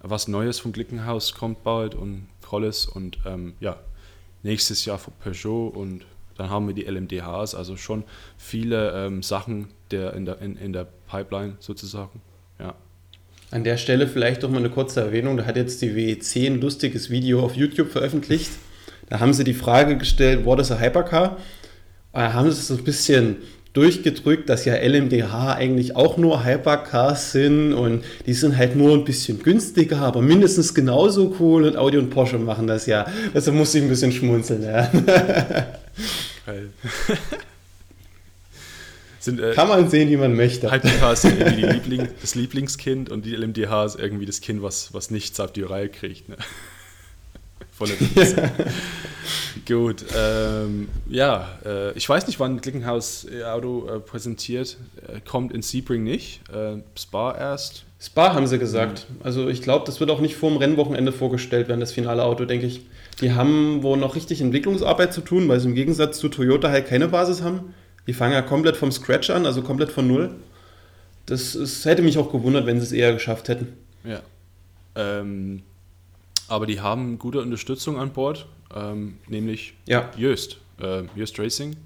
[0.00, 3.78] Was Neues vom Glickenhaus kommt bald und Collis und ähm, ja,
[4.42, 6.04] nächstes Jahr von Peugeot und
[6.36, 8.04] dann haben wir die LMDHs, also schon
[8.36, 12.20] viele ähm, Sachen der in, der in, in der Pipeline sozusagen.
[12.60, 12.74] Ja.
[13.50, 15.36] An der Stelle vielleicht doch mal eine kurze Erwähnung.
[15.36, 18.50] Da hat jetzt die WEC ein lustiges Video auf YouTube veröffentlicht.
[19.08, 21.38] Da haben sie die Frage gestellt, what is a Hypercar?
[22.12, 23.36] Da haben sie so ein bisschen
[23.72, 29.04] durchgedrückt, dass ja LMDH eigentlich auch nur Hypercars sind und die sind halt nur ein
[29.04, 33.06] bisschen günstiger, aber mindestens genauso cool und Audi und Porsche machen das ja.
[33.34, 34.62] Deshalb musste ich ein bisschen schmunzeln.
[34.62, 34.90] Ja.
[36.46, 36.70] Geil.
[39.20, 40.70] Sind, äh, Kann man sehen, wie man möchte.
[40.70, 45.10] HPK ist irgendwie Liebling, das Lieblingskind und die LMDH ist irgendwie das Kind, was, was
[45.10, 46.28] nichts auf die Reihe kriegt.
[46.28, 46.36] Ne?
[47.72, 47.90] Voll
[49.68, 50.04] Gut.
[50.16, 54.78] Ähm, ja, äh, ich weiß nicht, wann Klickenhaus Auto äh, präsentiert.
[55.06, 56.40] Äh, kommt in Sebring nicht.
[56.52, 57.84] Äh, Spa erst.
[58.00, 59.06] Spa haben sie gesagt.
[59.08, 59.16] Mhm.
[59.22, 62.46] Also ich glaube, das wird auch nicht vor dem Rennwochenende vorgestellt werden, das finale Auto,
[62.46, 62.82] denke ich.
[63.20, 66.86] Die haben wohl noch richtig Entwicklungsarbeit zu tun, weil sie im Gegensatz zu Toyota halt
[66.86, 67.74] keine Basis haben.
[68.08, 70.34] Die fangen ja komplett vom Scratch an, also komplett von Null.
[71.26, 73.74] Das ist, hätte mich auch gewundert, wenn sie es eher geschafft hätten.
[74.02, 74.22] Ja.
[74.96, 75.62] Ähm,
[76.48, 80.10] aber die haben gute Unterstützung an Bord, ähm, nämlich ja.
[80.16, 81.76] Jöst, äh, Jöst Racing.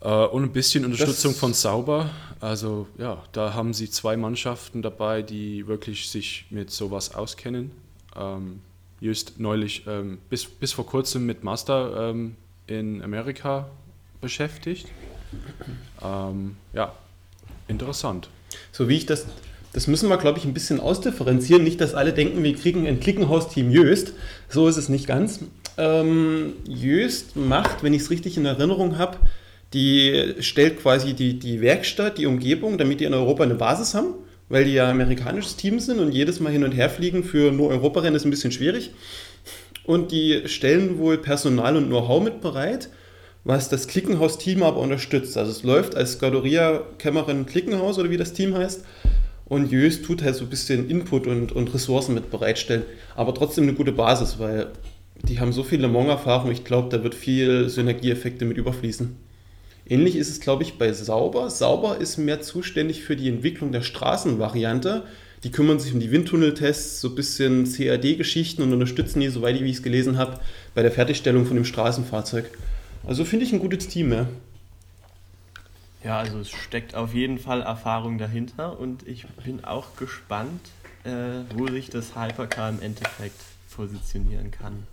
[0.00, 2.08] Äh, und ein bisschen Unterstützung das von Sauber.
[2.40, 7.72] Also ja, da haben sie zwei Mannschaften dabei, die wirklich sich mit sowas auskennen.
[8.16, 8.60] Ähm,
[9.00, 12.36] Just neulich ähm, bis, bis vor kurzem mit Master ähm,
[12.68, 13.68] in Amerika
[14.22, 14.86] beschäftigt.
[16.02, 16.94] Ähm, ja,
[17.68, 18.30] interessant.
[18.70, 19.26] So wie ich das,
[19.74, 21.62] das müssen wir, glaube ich, ein bisschen ausdifferenzieren.
[21.62, 24.14] Nicht, dass alle denken, wir kriegen ein Klickenhaus-Team Jöst.
[24.48, 25.40] So ist es nicht ganz.
[25.76, 29.18] Ähm, Jöst macht, wenn ich es richtig in Erinnerung habe,
[29.74, 34.14] die stellt quasi die, die Werkstatt, die Umgebung, damit die in Europa eine Basis haben,
[34.48, 37.70] weil die ja amerikanisches Team sind und jedes Mal hin und her fliegen für nur
[37.70, 38.90] Europarennen ist ein bisschen schwierig.
[39.84, 42.90] Und die stellen wohl Personal und Know-how mit bereit
[43.44, 45.36] was das Klickenhaus-Team aber unterstützt.
[45.36, 48.84] Also es läuft als Scuderia Kämmerin Klickenhaus oder wie das Team heißt.
[49.44, 52.84] Und Jös tut halt so ein bisschen Input und, und Ressourcen mit bereitstellen.
[53.16, 54.68] Aber trotzdem eine gute Basis, weil
[55.22, 56.50] die haben so viel Le Mans-Erfahrung.
[56.50, 59.16] Ich glaube, da wird viel Synergieeffekte mit überfließen.
[59.88, 61.50] Ähnlich ist es, glaube ich, bei Sauber.
[61.50, 65.02] Sauber ist mehr zuständig für die Entwicklung der Straßenvariante.
[65.42, 69.70] Die kümmern sich um die Windtunneltests, so ein bisschen CAD-Geschichten und unterstützen die, soweit ich
[69.70, 70.38] es gelesen habe,
[70.74, 72.48] bei der Fertigstellung von dem Straßenfahrzeug.
[73.06, 74.26] Also finde ich ein gutes Team, ja.
[76.04, 80.70] Ja, also es steckt auf jeden Fall Erfahrung dahinter und ich bin auch gespannt,
[81.04, 83.40] äh, wo sich das Hypercar im Endeffekt
[83.74, 84.86] positionieren kann.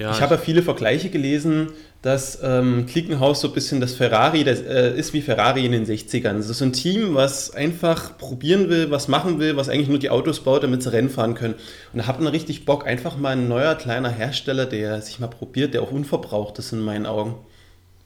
[0.00, 4.44] Ja, ich habe ja viele Vergleiche gelesen, dass ähm, Klickenhaus so ein bisschen das Ferrari
[4.44, 6.38] das, äh, ist wie Ferrari in den 60ern.
[6.38, 10.08] Das ist ein Team, was einfach probieren will, was machen will, was eigentlich nur die
[10.08, 11.52] Autos baut, damit sie Rennen fahren können.
[11.92, 15.28] Und da hat man richtig Bock, einfach mal ein neuer kleiner Hersteller, der sich mal
[15.28, 17.34] probiert, der auch unverbraucht ist in meinen Augen.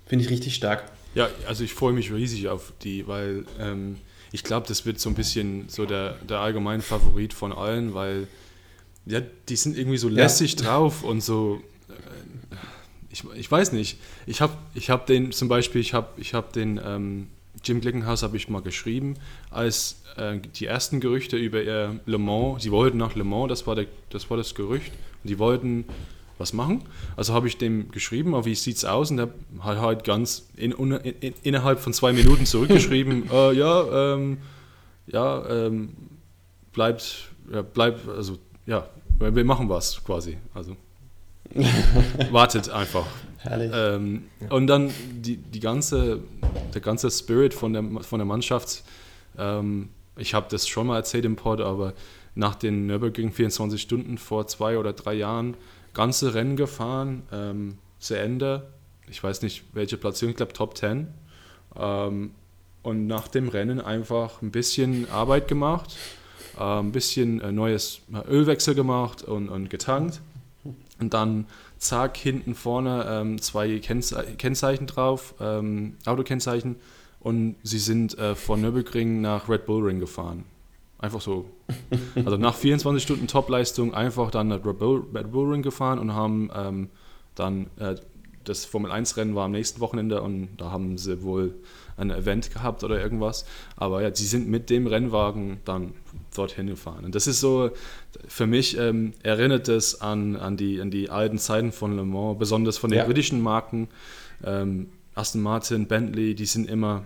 [0.05, 0.91] Finde ich richtig stark.
[1.15, 3.99] Ja, also ich freue mich riesig auf die, weil ähm,
[4.33, 8.27] ich glaube, das wird so ein bisschen so der, der allgemeine Favorit von allen, weil
[9.07, 10.65] ja, die sind irgendwie so lässig ja.
[10.65, 11.63] drauf und so
[13.11, 13.99] ich, ich weiß nicht.
[14.27, 17.29] Ich habe ich hab den zum Beispiel, ich habe ich hab den ähm,
[17.63, 19.15] Jim Glickenhaus habe ich mal geschrieben,
[19.51, 23.67] als äh, die ersten Gerüchte über ihr Le Mans, sie wollten nach Le Mans, das
[23.67, 25.85] war, der, das war das Gerücht, und die wollten
[26.37, 26.83] was machen.
[27.17, 29.11] Also habe ich dem geschrieben, aber wie sieht es aus?
[29.11, 29.29] Und er
[29.61, 34.39] hat halt ganz in, in, innerhalb von zwei Minuten zurückgeschrieben, äh, ja, ähm,
[35.07, 35.91] ja, ähm,
[36.73, 38.89] bleibt, ja, bleibt, also ja,
[39.21, 40.37] wir machen was quasi.
[40.55, 40.77] Also
[42.31, 43.07] Wartet einfach.
[43.39, 43.71] Herrlich.
[43.75, 44.51] Ähm, ja.
[44.51, 46.21] Und dann die, die ganze,
[46.73, 48.83] der ganze Spirit von der, von der Mannschaft.
[49.39, 51.93] Ähm, ich habe das schon mal erzählt im Pod, aber
[52.35, 55.57] nach den Nürburgring 24 Stunden vor zwei oder drei Jahren
[55.93, 58.67] ganze Rennen gefahren, ähm, zu Ende.
[59.09, 61.09] Ich weiß nicht, welche Platzierung, ich glaube Top 10.
[61.77, 62.33] Ähm,
[62.83, 65.97] und nach dem Rennen einfach ein bisschen Arbeit gemacht,
[66.59, 70.21] äh, ein bisschen äh, neues Ölwechsel gemacht und, und getankt.
[71.01, 71.47] Und dann
[71.79, 76.77] zack, hinten vorne ähm, zwei Kennze Kennzeichen drauf, ähm, Autokennzeichen.
[77.21, 80.45] Und sie sind äh, von Nürburgring nach Red Bull Ring gefahren.
[80.99, 81.47] Einfach so.
[82.25, 86.15] Also nach 24 Stunden Topleistung einfach dann nach Red Bull, Red Bull Ring gefahren und
[86.15, 86.91] haben ähm,
[87.35, 87.97] dann äh,
[88.45, 91.55] das Formel 1 Rennen war am nächsten Wochenende und da haben sie wohl
[91.97, 93.45] ein Event gehabt oder irgendwas.
[93.77, 95.93] Aber ja, sie sind mit dem Rennwagen dann
[96.35, 97.05] dorthin gefahren.
[97.05, 97.71] Und das ist so,
[98.27, 102.39] für mich ähm, erinnert es an, an, die, an die alten Zeiten von Le Mans,
[102.39, 103.05] besonders von den ja.
[103.05, 103.89] britischen Marken.
[104.45, 107.05] Ähm, Aston Martin, Bentley, die sind immer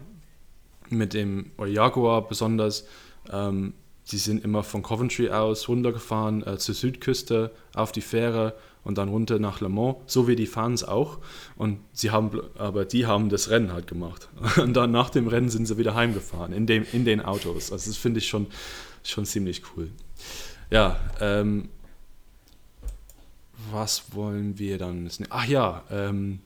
[0.88, 2.87] mit dem, oder Jaguar besonders,
[3.31, 3.74] ähm,
[4.11, 8.55] die sind immer von Coventry aus runtergefahren äh, zur Südküste auf die Fähre
[8.88, 11.18] und dann runter nach Le Mans, so wie die Fans auch.
[11.57, 14.31] Und sie haben, aber die haben das Rennen halt gemacht.
[14.57, 17.70] Und dann nach dem Rennen sind sie wieder heimgefahren in, dem, in den Autos.
[17.70, 18.46] Also das finde ich schon,
[19.05, 19.90] schon ziemlich cool.
[20.70, 21.68] Ja, ähm,
[23.70, 25.11] was wollen wir dann?
[25.29, 26.38] Ach ja, ähm,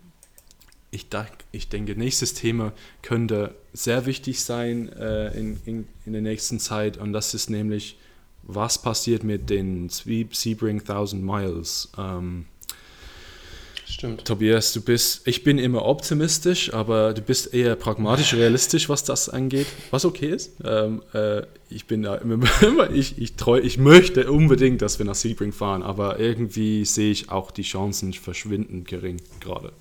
[0.91, 1.07] ich,
[1.53, 6.97] ich denke, nächstes Thema könnte sehr wichtig sein äh, in, in, in der nächsten Zeit
[6.97, 7.99] und das ist nämlich
[8.43, 11.91] was passiert mit den Sebring 1000 Miles.
[11.97, 12.47] Ähm,
[13.93, 14.25] Stimmt.
[14.25, 19.29] Tobias, du bist, ich bin immer optimistisch, aber du bist eher pragmatisch realistisch, was das
[19.29, 20.53] angeht, was okay ist.
[20.65, 22.15] Ähm, äh, ich bin da
[22.63, 27.13] immer, ich, ich, treu, ich möchte unbedingt, dass wir nach Sebring fahren, aber irgendwie sehe
[27.13, 29.73] ich auch die Chancen verschwindend gering gerade.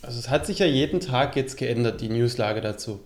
[0.00, 3.00] Also es hat sich ja jeden Tag jetzt geändert, die Newslage dazu.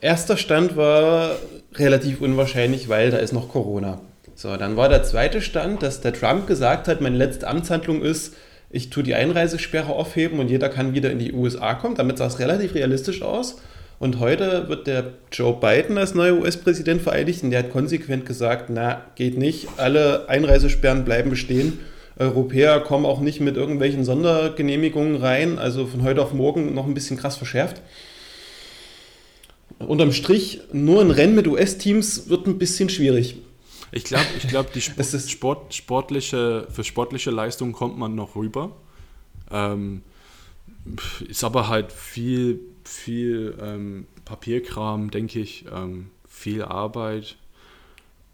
[0.00, 1.36] Erster Stand war
[1.74, 4.00] relativ unwahrscheinlich, weil da ist noch Corona.
[4.34, 8.34] So, dann war der zweite Stand, dass der Trump gesagt hat, meine letzte Amtshandlung ist,
[8.70, 11.94] ich tue die Einreisesperre aufheben und jeder kann wieder in die USA kommen.
[11.94, 13.60] Damit sah es relativ realistisch aus.
[14.00, 18.70] Und heute wird der Joe Biden als neuer US-Präsident vereidigt und der hat konsequent gesagt,
[18.70, 21.78] na, geht nicht, alle Einreisesperren bleiben bestehen.
[22.18, 26.94] Europäer kommen auch nicht mit irgendwelchen Sondergenehmigungen rein, also von heute auf morgen noch ein
[26.94, 27.80] bisschen krass verschärft.
[29.88, 33.36] Unterm Strich, nur ein Rennen mit US-Teams wird ein bisschen schwierig.
[33.92, 38.72] Ich glaube, ich glaub, die Sport, Sport, sportliche, für sportliche Leistung kommt man noch rüber.
[39.50, 40.02] Ähm,
[41.28, 47.36] ist aber halt viel, viel ähm, Papierkram, denke ich, ähm, viel Arbeit.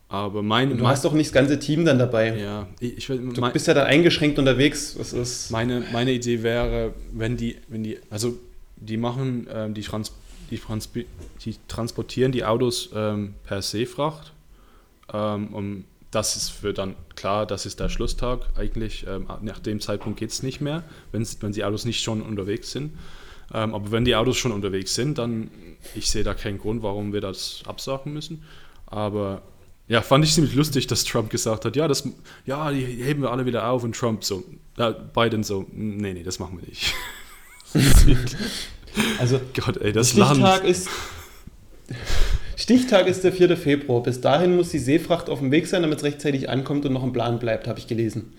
[0.09, 2.37] Aber mein, du hast doch nicht das ganze Team dann dabei.
[2.37, 4.97] Ja, ich, du mein, bist ja dann eingeschränkt unterwegs.
[4.99, 8.37] Was ist meine, meine Idee wäre, wenn die, wenn die, also
[8.75, 10.13] die machen, ähm, die, Trans,
[10.51, 10.89] die, Trans,
[11.45, 14.33] die transportieren die Autos ähm, per Seefracht
[15.13, 19.07] ähm, und das ist für dann klar, das ist der Schlusstag eigentlich.
[19.07, 20.83] Ähm, nach dem Zeitpunkt geht es nicht mehr,
[21.13, 22.99] wenn die Autos nicht schon unterwegs sind.
[23.53, 25.51] Ähm, aber wenn die Autos schon unterwegs sind, dann
[25.95, 28.43] ich sehe da keinen Grund, warum wir das absagen müssen.
[28.87, 29.43] Aber
[29.89, 32.09] ja, fand ich ziemlich lustig, dass Trump gesagt hat, ja, das,
[32.45, 34.45] ja, die heben wir alle wieder auf und Trump so,
[34.79, 36.95] äh, Biden so, nee, nee, das machen wir nicht.
[39.19, 40.65] also Gott, ey, das Land.
[40.65, 40.89] ist
[42.57, 43.57] Stichtag ist der 4.
[43.57, 44.03] Februar.
[44.03, 47.03] Bis dahin muss die Seefracht auf dem Weg sein, damit es rechtzeitig ankommt und noch
[47.03, 48.35] im Plan bleibt, habe ich gelesen.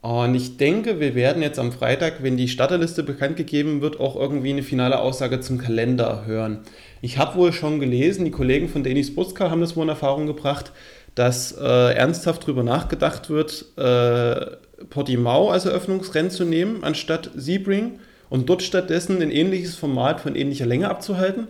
[0.00, 4.16] Und ich denke, wir werden jetzt am Freitag, wenn die Starterliste bekannt gegeben wird, auch
[4.16, 6.60] irgendwie eine finale Aussage zum Kalender hören.
[7.02, 10.26] Ich habe wohl schon gelesen, die Kollegen von Daily Sportscar haben das wohl in Erfahrung
[10.26, 10.72] gebracht,
[11.14, 14.56] dass äh, ernsthaft darüber nachgedacht wird, äh,
[14.88, 17.98] Portimao als Eröffnungsrennen zu nehmen, anstatt Sebring
[18.30, 21.48] und dort stattdessen ein ähnliches Format von ähnlicher Länge abzuhalten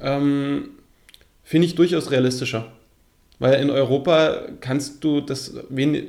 [0.00, 0.70] ähm,
[1.44, 2.66] finde ich durchaus realistischer.
[3.38, 5.54] Weil in Europa kannst du das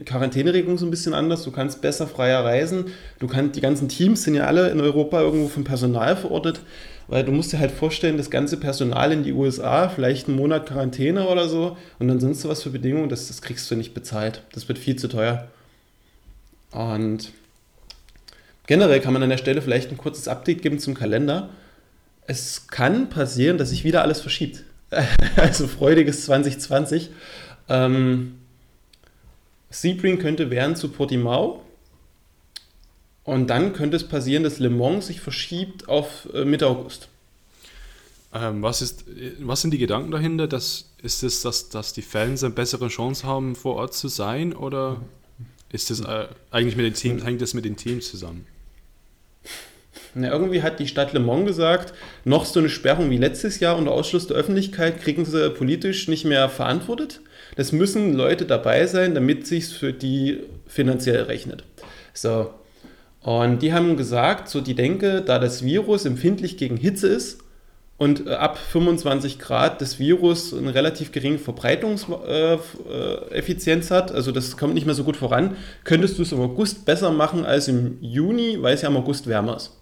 [0.05, 2.87] Quarantäneregelung so ein bisschen anders, du kannst besser freier reisen,
[3.19, 6.59] du kannst, die ganzen Teams sind ja alle in Europa irgendwo vom Personal verortet,
[7.07, 10.65] weil du musst dir halt vorstellen, das ganze Personal in die USA, vielleicht einen Monat
[10.65, 14.43] Quarantäne oder so und dann sonst was für Bedingungen, das, das kriegst du nicht bezahlt.
[14.51, 15.47] Das wird viel zu teuer.
[16.71, 17.31] Und
[18.71, 21.49] generell kann man an der Stelle vielleicht ein kurzes Update geben zum Kalender
[22.31, 24.63] es kann passieren, dass sich wieder alles verschiebt.
[25.35, 27.09] also freudiges 2020.
[27.69, 28.35] Ähm,
[29.69, 31.61] Sebring könnte werden zu Portimao.
[33.23, 37.07] Und dann könnte es passieren, dass Le Mans sich verschiebt auf äh, Mitte August.
[38.33, 39.05] Ähm, was, ist,
[39.39, 40.47] was sind die Gedanken dahinter?
[40.47, 44.53] Dass, ist es, dass, dass die Fans eine bessere Chance haben, vor Ort zu sein?
[44.53, 45.01] Oder
[45.71, 48.47] ist das äh, eigentlich mit den Teams, hängt das mit den Teams zusammen?
[50.13, 51.93] Na, irgendwie hat die Stadt Le Mans gesagt,
[52.25, 56.25] noch so eine Sperrung wie letztes Jahr unter Ausschluss der Öffentlichkeit kriegen sie politisch nicht
[56.25, 57.21] mehr verantwortet.
[57.55, 61.63] Das müssen Leute dabei sein, damit sich für die finanziell rechnet.
[62.13, 62.53] So.
[63.21, 67.37] Und die haben gesagt, so die Denke, da das Virus empfindlich gegen Hitze ist
[67.97, 74.73] und äh, ab 25 Grad das Virus eine relativ geringe Verbreitungseffizienz hat, also das kommt
[74.73, 78.57] nicht mehr so gut voran, könntest du es im August besser machen als im Juni,
[78.59, 79.77] weil es ja im August wärmer ist.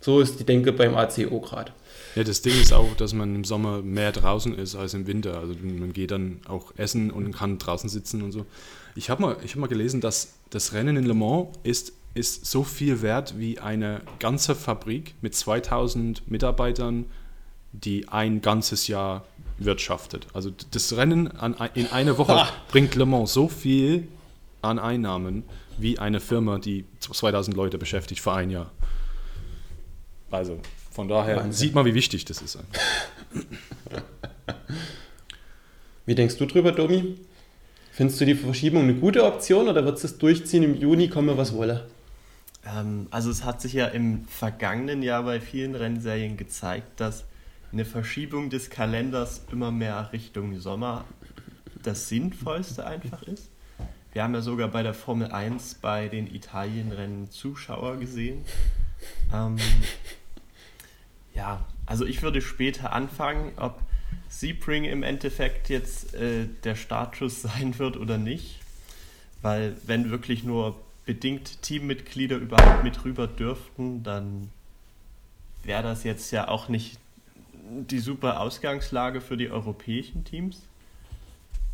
[0.00, 1.72] So ist die Denke beim ACO gerade.
[2.14, 5.38] Ja, das Ding ist auch, dass man im Sommer mehr draußen ist als im Winter.
[5.38, 8.46] Also man geht dann auch essen und kann draußen sitzen und so.
[8.94, 12.64] Ich habe mal, hab mal gelesen, dass das Rennen in Le Mans ist, ist so
[12.64, 17.04] viel wert wie eine ganze Fabrik mit 2000 Mitarbeitern,
[17.72, 19.26] die ein ganzes Jahr
[19.58, 20.26] wirtschaftet.
[20.32, 24.08] Also das Rennen an, in einer Woche bringt Le Mans so viel
[24.62, 25.44] an Einnahmen
[25.76, 28.70] wie eine Firma, die 2000 Leute beschäftigt für ein Jahr.
[30.30, 30.60] Also
[30.90, 31.52] von daher Wahnsinn.
[31.52, 32.58] sieht man, wie wichtig das ist.
[36.06, 37.16] wie denkst du drüber, Domi?
[37.92, 41.54] Findest du die Verschiebung eine gute Option oder wird es durchziehen im Juni, komme was
[41.54, 41.86] wolle?
[42.66, 47.24] Ähm, also es hat sich ja im vergangenen Jahr bei vielen Rennserien gezeigt, dass
[47.72, 51.04] eine Verschiebung des Kalenders immer mehr Richtung Sommer
[51.82, 53.50] das Sinnvollste einfach ist.
[54.12, 58.44] Wir haben ja sogar bei der Formel 1 bei den Italienrennen Zuschauer gesehen.
[59.32, 59.56] Ähm,
[61.34, 63.80] ja, also ich würde später anfangen, ob
[64.28, 68.60] Sebring im Endeffekt jetzt äh, der Startschuss sein wird oder nicht.
[69.42, 74.50] Weil wenn wirklich nur bedingt Teammitglieder überhaupt mit rüber dürften, dann
[75.62, 76.98] wäre das jetzt ja auch nicht
[77.68, 80.62] die super Ausgangslage für die europäischen Teams.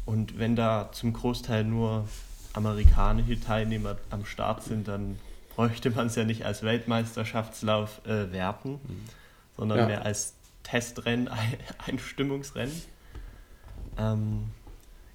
[0.05, 2.09] Und wenn da zum Großteil nur
[2.53, 5.19] amerikanische Teilnehmer am Start sind, dann
[5.55, 9.05] bräuchte man es ja nicht als Weltmeisterschaftslauf äh, werten, mhm.
[9.57, 9.87] sondern ja.
[9.87, 11.29] mehr als Testrennen,
[11.87, 12.83] Einstimmungsrennen.
[13.99, 14.51] Ähm,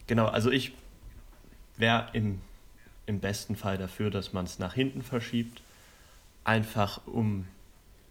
[0.05, 0.73] genau, also ich
[1.77, 2.41] wäre im,
[3.05, 5.61] im besten Fall dafür, dass man es nach hinten verschiebt,
[6.43, 7.47] einfach um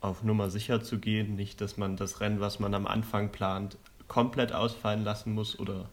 [0.01, 3.77] auf Nummer sicher zu gehen, nicht, dass man das Rennen, was man am Anfang plant,
[4.09, 5.89] komplett ausfallen lassen muss oder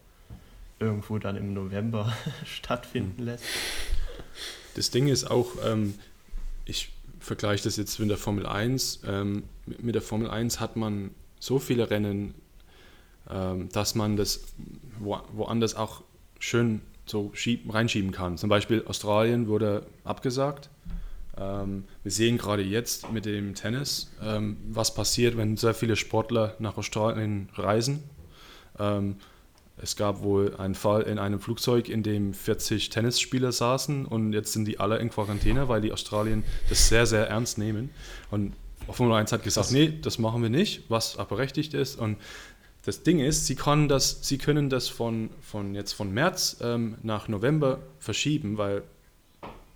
[0.79, 2.13] irgendwo dann im November
[2.45, 3.25] stattfinden hm.
[3.25, 3.45] lässt.
[4.75, 5.95] Das Ding ist auch, ähm,
[6.65, 9.01] ich vergleiche das jetzt mit der Formel 1.
[9.07, 12.33] Ähm, mit der Formel 1 hat man so viele Rennen,
[13.29, 14.41] ähm, dass man das
[14.99, 16.03] wo, woanders auch
[16.39, 18.37] schön so schieben, reinschieben kann.
[18.37, 20.69] Zum Beispiel Australien wurde abgesagt.
[21.37, 26.55] Ähm, wir sehen gerade jetzt mit dem Tennis, ähm, was passiert, wenn sehr viele Sportler
[26.59, 28.03] nach Australien reisen.
[29.81, 34.53] Es gab wohl einen Fall in einem Flugzeug, in dem 40 Tennisspieler saßen und jetzt
[34.53, 37.89] sind die alle in Quarantäne, weil die Australien das sehr, sehr ernst nehmen.
[38.29, 38.53] Und
[38.89, 41.97] Formel 1 hat gesagt, nee, das machen wir nicht, was auch berechtigt ist.
[41.97, 42.17] Und
[42.85, 46.97] das Ding ist, sie, können das, sie können das von, von jetzt von März ähm,
[47.01, 48.83] nach November verschieben, weil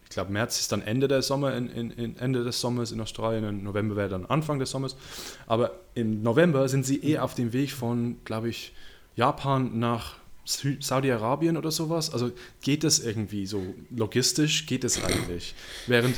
[0.03, 3.01] ich glaube, März ist dann Ende der Sommer in, in, in, Ende des Sommers in
[3.01, 4.95] Australien und November wäre dann Anfang des Sommers.
[5.47, 8.73] Aber im November sind sie eh auf dem Weg von, glaube ich,
[9.17, 10.15] Japan nach
[10.45, 12.13] Saudi-Arabien oder sowas.
[12.13, 15.53] Also geht das irgendwie so logistisch, geht es eigentlich.
[15.87, 16.15] Während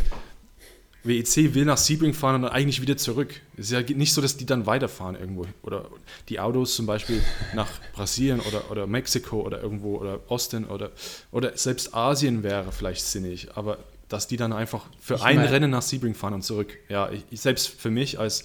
[1.03, 3.41] WEC will nach Sebring fahren und dann eigentlich wieder zurück.
[3.57, 5.45] Es ist ja nicht so, dass die dann weiterfahren irgendwo.
[5.63, 5.89] Oder
[6.27, 7.23] die Autos zum Beispiel
[7.55, 10.91] nach Brasilien oder, oder Mexiko oder irgendwo oder Osten oder,
[11.31, 13.47] oder selbst Asien wäre vielleicht sinnig.
[13.55, 13.79] Aber
[14.09, 16.77] dass die dann einfach für ich ein mein, Rennen nach Sebring fahren und zurück.
[16.89, 18.43] Ja, ich, selbst für mich als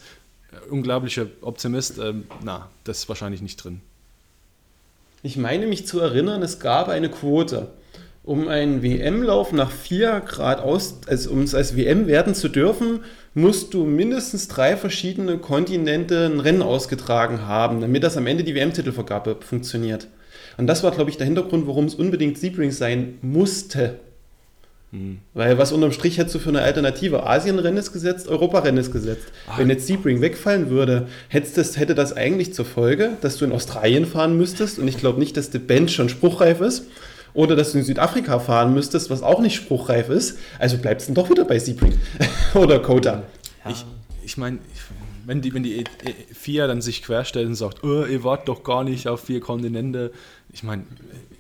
[0.71, 3.81] unglaublicher Optimist, ähm, na, das ist wahrscheinlich nicht drin.
[5.27, 7.69] Ich meine mich zu erinnern, es gab eine Quote
[8.25, 13.01] um einen WM-Lauf nach 4 Grad aus, also um es als WM werden zu dürfen,
[13.33, 18.55] musst du mindestens drei verschiedene Kontinente ein Rennen ausgetragen haben, damit das am Ende die
[18.55, 20.09] WM-Titelvergabe funktioniert.
[20.59, 24.01] Und das war, glaube ich, der Hintergrund, warum es unbedingt Sebring sein musste.
[24.95, 25.19] Hm.
[25.35, 27.27] Weil was unterm Strich hättest du für eine Alternative?
[27.27, 29.27] Asienrennen ist gesetzt, Europarennen ist gesetzt.
[29.49, 29.59] Ah.
[29.59, 34.07] Wenn jetzt Sebring wegfallen würde, das, hätte das eigentlich zur Folge, dass du in Australien
[34.07, 34.79] fahren müsstest.
[34.79, 36.87] Und ich glaube nicht, dass der Bench schon spruchreif ist
[37.35, 40.39] oder dass du in Südafrika fahren müsstest, was auch nicht spruchreif ist.
[40.61, 41.99] Also bleibst du doch wieder bei Sebring
[42.55, 43.25] oder Kota.
[43.65, 43.71] Ja.
[43.73, 43.85] Ich,
[44.23, 44.59] ich meine,
[45.27, 45.83] wenn die, wenn die
[46.33, 50.13] FIA dann sich querstellt und sagt, oh, ihr wart doch gar nicht auf vier Kontinente.
[50.55, 50.83] Ich meine,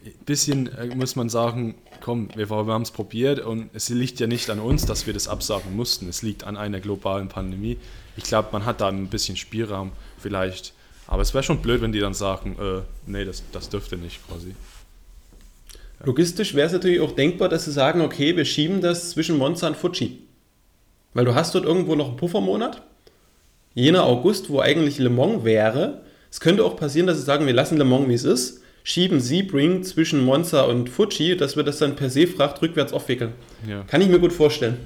[0.04, 4.18] ein bisschen äh, muss man sagen, komm, wir, wir haben es probiert und es liegt
[4.18, 6.08] ja nicht an uns, dass wir das absagen mussten.
[6.08, 7.78] Es liegt an einer globalen Pandemie.
[8.16, 10.72] Ich glaube, man hat da ein bisschen Spielraum vielleicht.
[11.06, 14.18] Aber es wäre schon blöd, wenn die dann sagen, äh, nee, das, das dürfte nicht
[14.26, 14.56] quasi.
[16.02, 19.68] Logistisch wäre es natürlich auch denkbar, dass sie sagen, okay, wir schieben das zwischen Monza
[19.68, 20.18] und Fuji.
[21.12, 22.82] Weil du hast dort irgendwo noch einen Puffermonat.
[23.74, 26.02] Jener August, wo eigentlich Le Mans wäre.
[26.32, 29.18] Es könnte auch passieren, dass sie sagen, wir lassen Le Mans, wie es ist, schieben
[29.18, 33.32] Sebring zwischen Monza und Fuji, dass wir das dann per Seefracht rückwärts aufwickeln.
[33.66, 33.82] Ja.
[33.84, 34.76] Kann ich mir gut vorstellen.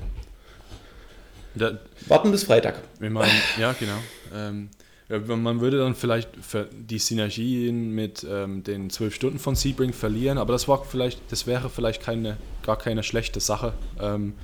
[1.54, 2.80] Da, Warten bis Freitag.
[3.00, 3.28] Wenn man,
[3.58, 3.98] ja, genau.
[4.32, 4.70] Ähm,
[5.08, 6.28] man würde dann vielleicht
[6.72, 11.46] die Synergien mit ähm, den zwölf Stunden von Sebring verlieren, aber das war vielleicht, das
[11.46, 14.34] wäre vielleicht keine, gar keine schlechte Sache, ähm,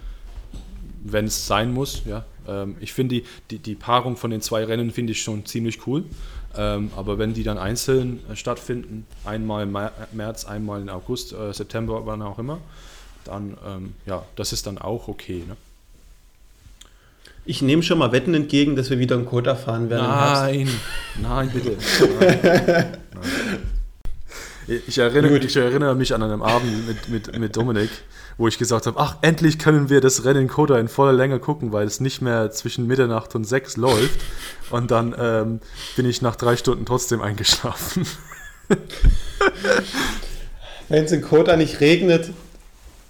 [1.04, 2.02] wenn es sein muss.
[2.06, 2.24] Ja.
[2.48, 5.86] Ähm, ich finde die, die, die, Paarung von den zwei Rennen finde ich schon ziemlich
[5.86, 6.04] cool.
[6.56, 9.76] Ähm, aber wenn die dann einzeln äh, stattfinden, einmal im
[10.12, 12.58] März, einmal im August, äh, September, wann auch immer,
[13.24, 15.44] dann ähm, ja, das ist dann auch okay.
[15.46, 15.56] Ne?
[17.44, 20.06] Ich nehme schon mal Wetten entgegen, dass wir wieder einen Kota fahren werden.
[20.06, 20.68] Nein,
[21.20, 21.76] nein, bitte.
[23.14, 23.74] Nein.
[24.66, 27.90] Ich, erinnere, ich erinnere mich an einem Abend mit, mit, mit Dominik,
[28.36, 31.38] wo ich gesagt habe, ach, endlich können wir das Rennen in Kota in voller Länge
[31.38, 34.20] gucken, weil es nicht mehr zwischen Mitternacht und sechs läuft.
[34.70, 35.60] Und dann ähm,
[35.96, 38.06] bin ich nach drei Stunden trotzdem eingeschlafen.
[40.88, 42.30] Wenn es in Kota nicht regnet.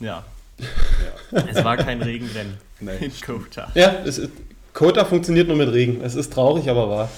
[0.01, 0.25] Ja.
[0.59, 1.45] ja.
[1.49, 2.59] Es war kein Regenrennen.
[2.81, 2.99] Nein.
[3.01, 3.71] In Kota.
[3.75, 4.31] Ja, es ist,
[4.73, 6.01] Kota funktioniert nur mit Regen.
[6.03, 7.09] Es ist traurig, aber wahr.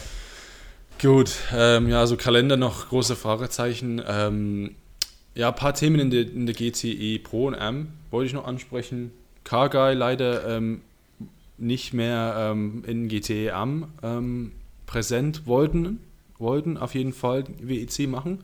[1.01, 4.03] Gut, ähm, ja, also Kalender noch große Fragezeichen.
[4.07, 4.77] Ähm,
[5.37, 8.47] ja, ein paar Themen in der, in der GTE Pro und M wollte ich noch
[8.47, 9.13] ansprechen.
[9.45, 10.81] Carguy leider ähm,
[11.59, 14.53] nicht mehr ähm, in GTE Am ähm,
[14.87, 16.01] präsent wollten,
[16.39, 18.41] wollten auf jeden Fall WEC machen.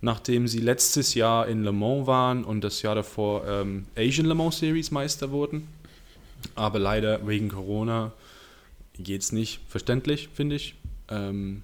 [0.00, 4.34] nachdem sie letztes Jahr in Le Mans waren und das Jahr davor ähm, Asian Le
[4.34, 5.68] Mans Series Meister wurden.
[6.54, 8.12] Aber leider wegen Corona
[8.98, 9.60] geht es nicht.
[9.68, 10.74] Verständlich, finde ich.
[11.08, 11.62] Ähm,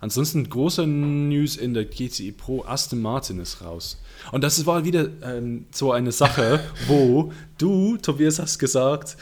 [0.00, 3.98] ansonsten großer News in der GTI Pro, Aston Martin ist raus.
[4.32, 9.16] Und das war wieder ähm, so eine Sache, wo du, Tobias, hast gesagt,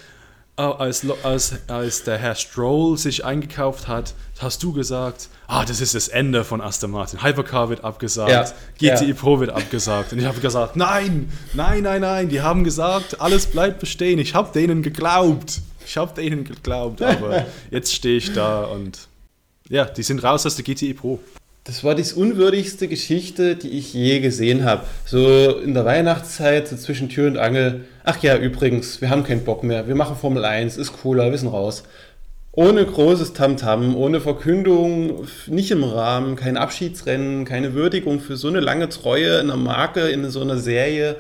[0.57, 5.95] als, als, als der Herr Stroll sich eingekauft hat, hast du gesagt, ah, das ist
[5.95, 7.23] das Ende von Aston Martin.
[7.23, 9.15] Hypercar wird abgesagt, ja, GTI ja.
[9.15, 10.13] Pro wird abgesagt.
[10.13, 12.29] Und ich habe gesagt, nein, nein, nein, nein.
[12.29, 14.19] Die haben gesagt, alles bleibt bestehen.
[14.19, 15.61] Ich habe denen geglaubt.
[15.87, 19.09] Ich habe denen geglaubt, aber jetzt stehe ich da und
[19.69, 21.21] ja, die sind raus aus der GTI Pro.
[21.65, 24.85] Das war die unwürdigste Geschichte, die ich je gesehen habe.
[25.05, 27.87] So in der Weihnachtszeit, so zwischen Tür und Angel.
[28.05, 29.89] Ach ja, übrigens, wir haben keinen Bock mehr.
[29.89, 31.83] Wir machen Formel 1, ist cooler, wir sind raus.
[32.53, 38.47] Ohne großes Tamtam, -Tam, ohne Verkündung, nicht im Rahmen, kein Abschiedsrennen, keine Würdigung für so
[38.47, 41.17] eine lange Treue in einer Marke, in so einer Serie,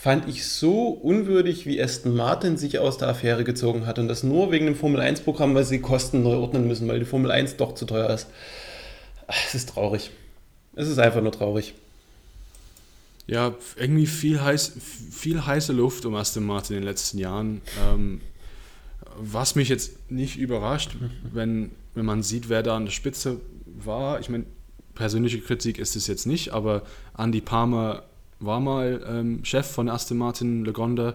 [0.00, 3.98] fand ich so unwürdig, wie Aston Martin sich aus der Affäre gezogen hat.
[3.98, 7.04] Und das nur wegen dem Formel 1-Programm, weil sie Kosten neu ordnen müssen, weil die
[7.04, 8.26] Formel 1 doch zu teuer ist.
[9.28, 10.10] Es ist traurig.
[10.74, 11.74] Es ist einfach nur traurig.
[13.26, 14.72] Ja, irgendwie viel, heiß,
[15.10, 17.60] viel heiße Luft um Aston Martin in den letzten Jahren.
[17.92, 18.22] Ähm,
[19.18, 20.96] was mich jetzt nicht überrascht,
[21.30, 24.18] wenn, wenn man sieht, wer da an der Spitze war.
[24.18, 24.46] Ich meine,
[24.94, 26.84] persönliche Kritik ist es jetzt nicht, aber
[27.18, 28.04] Andy Palmer
[28.40, 31.14] war mal ähm, Chef von Aston Martin Legonda.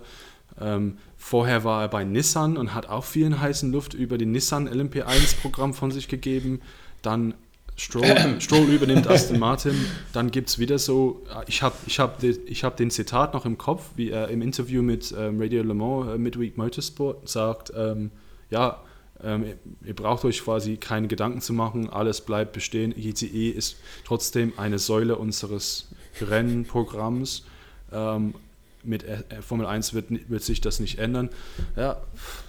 [0.59, 4.69] Ähm, vorher war er bei Nissan und hat auch vielen heißen Luft über den Nissan
[4.69, 6.61] LMP1-Programm von sich gegeben.
[7.01, 7.33] Dann
[7.75, 9.75] Stroll, Stroll übernimmt Aston Martin,
[10.13, 13.57] dann gibt es wieder so, ich habe ich hab, ich hab den Zitat noch im
[13.57, 18.11] Kopf, wie er im Interview mit ähm, Radio Le Mans äh, Midweek Motorsport sagt, ähm,
[18.49, 18.81] ja,
[19.23, 19.45] ähm,
[19.83, 22.93] ihr braucht euch quasi keine Gedanken zu machen, alles bleibt bestehen.
[22.95, 25.87] ICE ist trotzdem eine Säule unseres
[26.21, 27.45] Rennprogramms.
[27.91, 28.35] Ähm,
[28.83, 31.29] mit äh, Formel 1 wird, wird sich das nicht ändern.
[31.75, 32.01] Ja,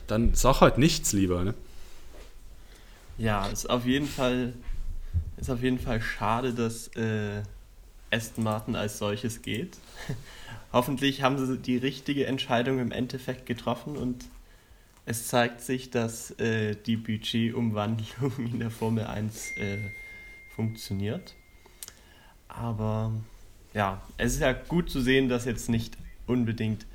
[0.06, 1.44] dann sag halt nichts lieber.
[1.44, 1.54] Ne?
[3.16, 4.52] Ja, ist auf jeden Fall
[5.36, 7.42] ist auf jeden Fall schade, dass äh,
[8.10, 9.76] Aston Martin als solches geht.
[10.72, 14.24] Hoffentlich haben sie die richtige Entscheidung im Endeffekt getroffen und
[15.04, 19.78] es zeigt sich, dass äh, die Budgetumwandlung in der Formel 1 äh,
[20.54, 21.34] funktioniert.
[22.48, 23.12] Aber
[23.76, 26.86] ja, es ist ja gut zu sehen, dass jetzt nicht unbedingt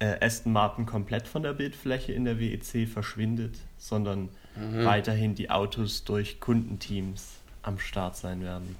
[0.00, 4.84] äh, Aston Martin komplett von der Bildfläche in der WEC verschwindet, sondern mhm.
[4.84, 7.28] weiterhin die Autos durch Kundenteams
[7.62, 8.76] am Start sein werden.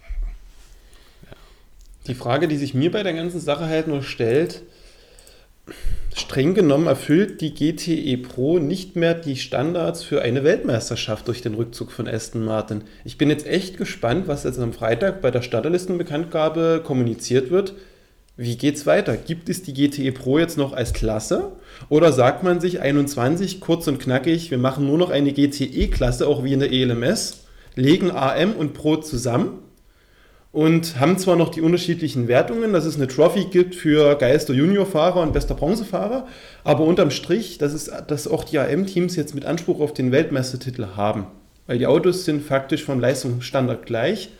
[2.09, 4.63] Die Frage, die sich mir bei der ganzen Sache halt nur stellt,
[6.15, 11.55] streng genommen erfüllt die GTE Pro nicht mehr die Standards für eine Weltmeisterschaft durch den
[11.55, 12.83] Rückzug von Aston Martin.
[13.05, 17.75] Ich bin jetzt echt gespannt, was jetzt am Freitag bei der Starterlistenbekanntgabe kommuniziert wird.
[18.37, 19.17] Wie geht's weiter?
[19.17, 21.53] Gibt es die GTE Pro jetzt noch als Klasse?
[21.89, 26.45] Oder sagt man sich 21 kurz und knackig, wir machen nur noch eine GTE-Klasse, auch
[26.45, 27.45] wie in der ELMS?
[27.79, 29.61] legen AM und Pro zusammen
[30.53, 35.21] und haben zwar noch die unterschiedlichen Wertungen, dass es eine Trophy gibt für geilster Juniorfahrer
[35.21, 36.27] und bester Bronzefahrer,
[36.65, 40.89] aber unterm Strich, dass, es, dass auch die AM-Teams jetzt mit Anspruch auf den Weltmeistertitel
[40.97, 41.27] haben.
[41.67, 44.31] Weil die Autos sind faktisch vom Leistungsstandard gleich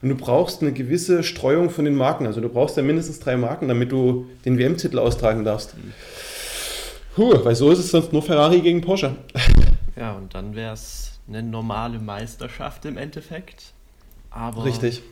[0.00, 2.26] und du brauchst eine gewisse Streuung von den Marken.
[2.26, 5.74] Also du brauchst ja mindestens drei Marken, damit du den WM-Titel austragen darfst.
[7.14, 9.16] Puh, weil so ist es sonst nur Ferrari gegen Porsche.
[9.96, 13.72] Ja, und dann wäre es eine normale Meisterschaft im Endeffekt.
[14.30, 15.02] Aber Richtig.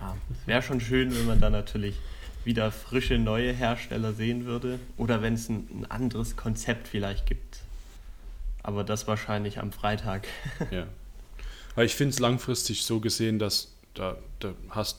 [0.00, 1.96] Ja, wäre schon schön, wenn man da natürlich
[2.44, 7.60] wieder frische neue Hersteller sehen würde oder wenn es ein, ein anderes Konzept vielleicht gibt.
[8.62, 10.26] Aber das wahrscheinlich am Freitag.
[10.70, 10.86] Ja.
[11.74, 14.98] Weil ich finde es langfristig so gesehen, dass da, da hast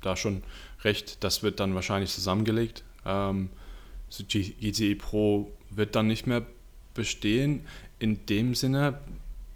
[0.00, 0.42] da schon
[0.82, 2.82] recht, das wird dann wahrscheinlich zusammengelegt.
[3.04, 3.50] Ähm,
[4.08, 6.42] so GTE Pro wird dann nicht mehr
[6.94, 7.66] bestehen
[7.98, 8.98] in dem Sinne,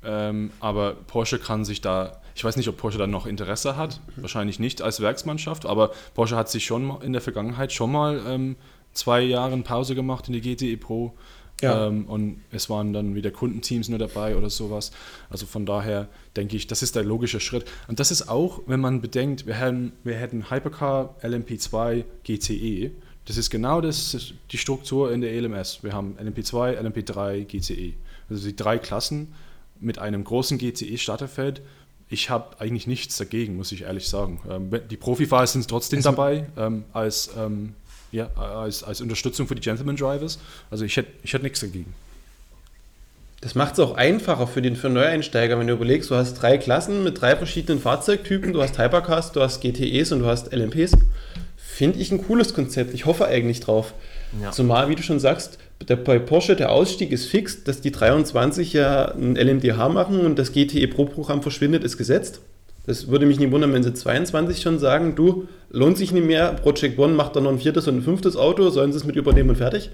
[0.05, 4.01] ähm, aber Porsche kann sich da, ich weiß nicht, ob Porsche dann noch Interesse hat,
[4.15, 8.55] wahrscheinlich nicht als Werksmannschaft, aber Porsche hat sich schon in der Vergangenheit schon mal ähm,
[8.93, 11.15] zwei Jahre Pause gemacht in die GTE Pro.
[11.61, 11.89] Ja.
[11.89, 14.93] Ähm, und es waren dann wieder Kundenteams nur dabei oder sowas.
[15.31, 17.65] Also von daher denke ich, das ist der logische Schritt.
[17.89, 22.93] Und das ist auch, wenn man bedenkt, wir hätten, wir hätten Hypercar, LMP2, GTE.
[23.25, 25.83] Das ist genau das, die Struktur in der ELMS.
[25.83, 27.95] Wir haben LMP2, LMP3, GTE.
[28.31, 29.35] Also die drei Klassen
[29.81, 31.63] mit einem großen GCE-Starterfeld.
[32.11, 34.41] Ich habe eigentlich nichts dagegen, muss ich ehrlich sagen.
[34.51, 37.75] Ähm, die Profifahrer sind trotzdem also, dabei ähm, als, ähm,
[38.13, 40.39] ja, als, als Unterstützung für die Gentleman Drivers.
[40.71, 41.95] Also ich hätte ich hätt nichts dagegen.
[43.41, 46.59] Das macht es auch einfacher für den für Neueinsteiger, wenn du überlegst, du hast drei
[46.59, 50.93] Klassen mit drei verschiedenen Fahrzeugtypen, du hast Hypercars, du hast GTEs und du hast LMPs.
[51.57, 52.95] Finde ich ein cooles Konzept.
[52.95, 53.95] Ich hoffe eigentlich drauf.
[54.43, 54.51] Ja.
[54.51, 58.73] Zumal, wie du schon sagst, der, bei Porsche der Ausstieg ist fix, dass die 23
[58.73, 62.41] ja ein LMDH machen und das GTE Pro-Programm verschwindet, ist gesetzt.
[62.87, 66.55] Das würde mich nicht wundern, wenn sie 22 schon sagen, du, lohnt sich nicht mehr,
[66.55, 69.17] Project One macht dann noch ein viertes und ein fünftes Auto, sollen sie es mit
[69.17, 69.91] übernehmen und fertig.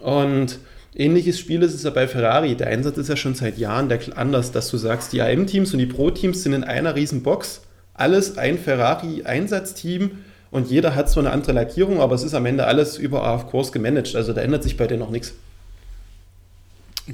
[0.00, 0.58] Und
[0.94, 2.54] ähnliches Spiel ist es ja bei Ferrari.
[2.54, 5.80] Der Einsatz ist ja schon seit Jahren der, anders, dass du sagst, die AM-Teams und
[5.80, 7.62] die Pro-Teams sind in einer riesen Box.
[7.94, 10.12] Alles ein Ferrari-Einsatzteam
[10.50, 13.72] und jeder hat so eine andere Lackierung, aber es ist am Ende alles über AF-Course
[13.72, 14.16] gemanagt.
[14.16, 15.34] Also da ändert sich bei denen noch nichts.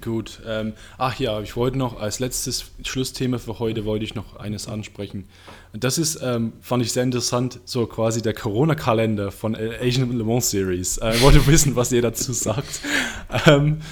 [0.01, 0.41] Gut.
[0.47, 4.66] Ähm, ach ja, ich wollte noch als letztes Schlussthema für heute wollte ich noch eines
[4.66, 5.28] ansprechen.
[5.72, 10.51] Das ist, ähm, fand ich sehr interessant, so quasi der Corona-Kalender von Asian Le Mans
[10.51, 10.99] Series.
[10.99, 12.80] Äh, ich wollte wissen, was ihr dazu sagt.
[13.47, 13.82] Ähm,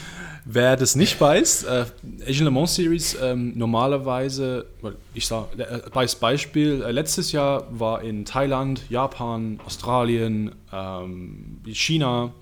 [0.45, 1.85] wer das nicht weiß, äh,
[2.27, 4.67] Asian Le Mans Series ähm, normalerweise,
[5.15, 12.33] ich sage, äh, als Beispiel, äh, letztes Jahr war in Thailand, Japan, Australien, ähm, China,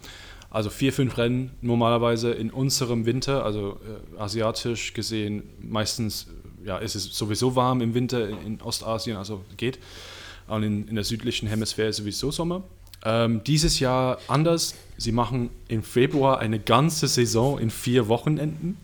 [0.51, 3.79] also vier, fünf Rennen normalerweise in unserem Winter, also
[4.17, 6.27] äh, asiatisch gesehen, meistens
[6.65, 9.79] ja, ist es sowieso warm im Winter in Ostasien, also geht.
[10.47, 12.65] Und in, in der südlichen Hemisphäre sowieso Sommer.
[13.05, 14.75] Ähm, dieses Jahr anders.
[14.97, 18.77] Sie machen im Februar eine ganze Saison in vier Wochenenden.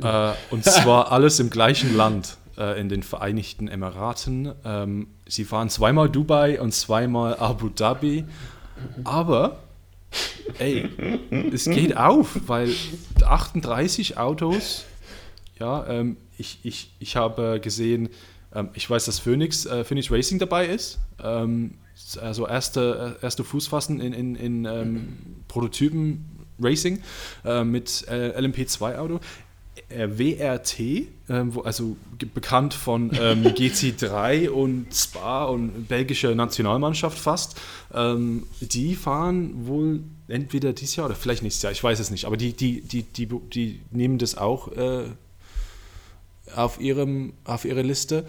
[0.00, 4.52] Äh, und zwar alles im gleichen Land, äh, in den Vereinigten Emiraten.
[4.64, 8.24] Ähm, sie fahren zweimal Dubai und zweimal Abu Dhabi.
[9.02, 9.58] Aber
[10.58, 10.88] ey,
[11.52, 12.72] es geht auf, weil
[13.24, 14.84] 38 Autos,
[15.58, 18.08] ja, ähm, ich, ich, ich habe gesehen,
[18.54, 20.98] ähm, ich weiß, dass Phoenix, äh, Phoenix Racing dabei ist.
[21.22, 21.74] Ähm,
[22.18, 26.24] also erste, erste Fußfassen in, in, in ähm, Prototypen
[26.60, 27.02] Racing
[27.44, 29.20] äh, mit äh, LMP2-Auto.
[29.88, 30.80] Äh, WRT,
[31.28, 31.96] ähm, wo, also
[32.32, 37.60] bekannt von ähm, GT3 und Spa und belgische Nationalmannschaft fast,
[37.92, 42.24] ähm, die fahren wohl entweder dieses Jahr oder vielleicht nächstes Jahr, ich weiß es nicht,
[42.24, 45.04] aber die, die, die, die, die nehmen das auch äh,
[46.54, 48.24] auf, ihrem, auf ihre Liste.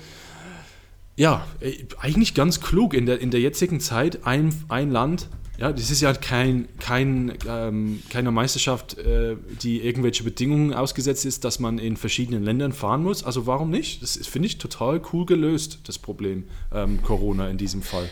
[1.16, 5.72] Ja, äh, eigentlich ganz klug in der, in der jetzigen Zeit ein, ein Land ja,
[5.72, 11.60] das ist ja kein, kein, ähm, keine Meisterschaft, äh, die irgendwelche Bedingungen ausgesetzt ist, dass
[11.60, 13.24] man in verschiedenen Ländern fahren muss.
[13.24, 14.04] Also warum nicht?
[14.04, 16.44] Das finde ich total cool gelöst, das Problem
[16.74, 18.10] ähm, Corona in diesem Fall.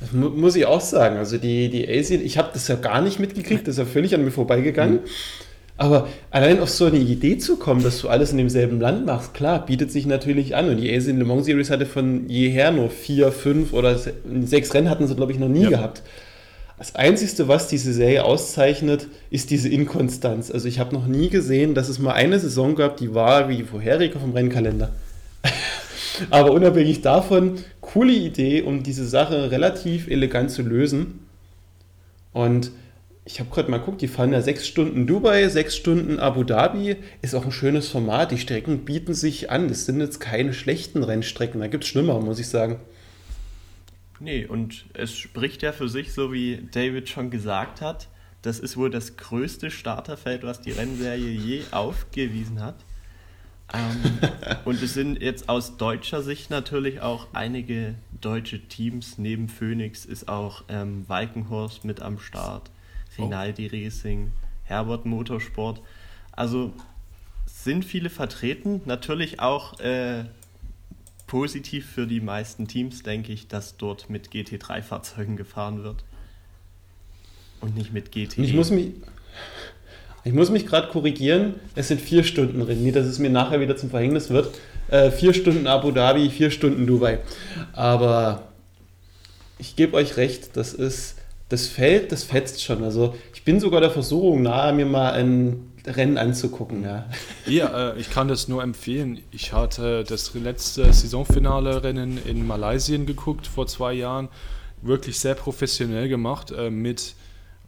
[0.00, 1.16] Das muss ich auch sagen.
[1.16, 4.14] Also die, die Asien, ich habe das ja gar nicht mitgekriegt, das ist ja völlig
[4.14, 5.02] an mir vorbeigegangen.
[5.02, 5.08] Mhm.
[5.78, 9.32] Aber allein auf so eine Idee zu kommen, dass du alles in demselben Land machst,
[9.32, 10.68] klar, bietet sich natürlich an.
[10.68, 13.96] Und die Asian Le Mans Series hatte von jeher nur vier, fünf oder
[14.42, 15.70] sechs Rennen hatten sie, glaube ich, noch nie ja.
[15.70, 16.02] gehabt.
[16.78, 20.50] Das Einzige, was diese Serie auszeichnet, ist diese Inkonstanz.
[20.50, 23.58] Also ich habe noch nie gesehen, dass es mal eine Saison gab, die war wie
[23.58, 24.90] die vorherige vom Rennkalender.
[26.30, 31.20] Aber unabhängig davon, coole Idee, um diese Sache relativ elegant zu lösen.
[32.32, 32.72] Und
[33.28, 36.96] ich habe gerade mal geguckt, die fahren ja sechs Stunden Dubai, sechs Stunden Abu Dhabi.
[37.20, 38.32] Ist auch ein schönes Format.
[38.32, 39.68] Die Strecken bieten sich an.
[39.68, 41.60] Das sind jetzt keine schlechten Rennstrecken.
[41.60, 42.80] Da gibt es schlimmer, muss ich sagen.
[44.18, 48.08] Nee, und es spricht ja für sich, so wie David schon gesagt hat.
[48.40, 52.76] Das ist wohl das größte Starterfeld, was die Rennserie je aufgewiesen hat.
[53.74, 54.20] Ähm,
[54.64, 59.18] und es sind jetzt aus deutscher Sicht natürlich auch einige deutsche Teams.
[59.18, 62.70] Neben Phoenix ist auch ähm, Walkenhorst mit am Start.
[63.18, 64.30] Rinaldi Racing,
[64.64, 65.80] Herbert Motorsport.
[66.32, 66.72] Also
[67.46, 68.80] sind viele vertreten.
[68.84, 70.24] Natürlich auch äh,
[71.26, 76.04] positiv für die meisten Teams, denke ich, dass dort mit GT3-Fahrzeugen gefahren wird.
[77.60, 78.38] Und nicht mit GT.
[78.38, 78.92] Ich muss mich,
[80.24, 81.54] ich muss mich gerade korrigieren.
[81.74, 82.82] Es sind vier Stunden drin.
[82.82, 84.54] Nicht, dass es mir nachher wieder zum Verhängnis wird.
[84.88, 87.18] Äh, vier Stunden Abu Dhabi, vier Stunden Dubai.
[87.72, 88.48] Aber
[89.58, 91.17] ich gebe euch recht, das ist
[91.48, 92.84] das Feld, das fetzt schon.
[92.84, 96.84] Also ich bin sogar der Versuchung nahe, mir mal ein Rennen anzugucken.
[96.84, 97.08] Ja,
[97.46, 99.20] ja äh, ich kann das nur empfehlen.
[99.30, 104.28] Ich hatte das letzte Saisonfinale-Rennen in Malaysia geguckt vor zwei Jahren.
[104.82, 107.14] Wirklich sehr professionell gemacht äh, mit,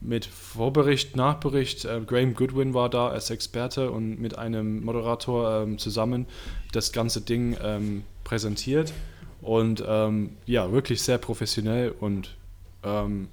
[0.00, 1.86] mit Vorbericht, Nachbericht.
[1.86, 6.26] Äh, Graham Goodwin war da als Experte und mit einem Moderator ähm, zusammen
[6.72, 8.92] das ganze Ding ähm, präsentiert.
[9.40, 12.36] Und ähm, ja, wirklich sehr professionell und
[12.84, 13.28] ähm,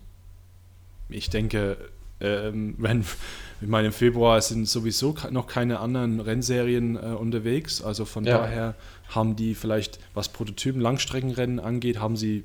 [1.10, 1.78] ich denke,
[2.20, 3.01] ähm, wenn,
[3.62, 7.82] ich meine, im Februar sind sowieso noch keine anderen Rennserien äh, unterwegs.
[7.82, 8.39] Also von ja.
[8.39, 8.76] daher
[9.10, 12.43] haben die vielleicht, was Prototypen Langstreckenrennen angeht, haben sie,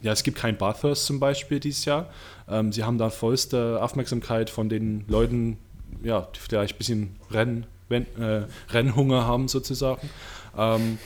[0.00, 2.10] ja, es gibt kein Bathurst zum Beispiel dieses Jahr.
[2.48, 5.58] Ähm, sie haben da vollste Aufmerksamkeit von den Leuten
[6.02, 10.08] ja, vielleicht ein bisschen Renn, wenn, äh, Rennhunger haben sozusagen.
[10.56, 10.98] Ähm,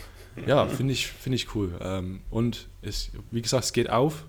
[0.46, 1.72] ja, finde ich, find ich cool.
[1.80, 4.24] Ähm, und es, wie gesagt, es geht auf.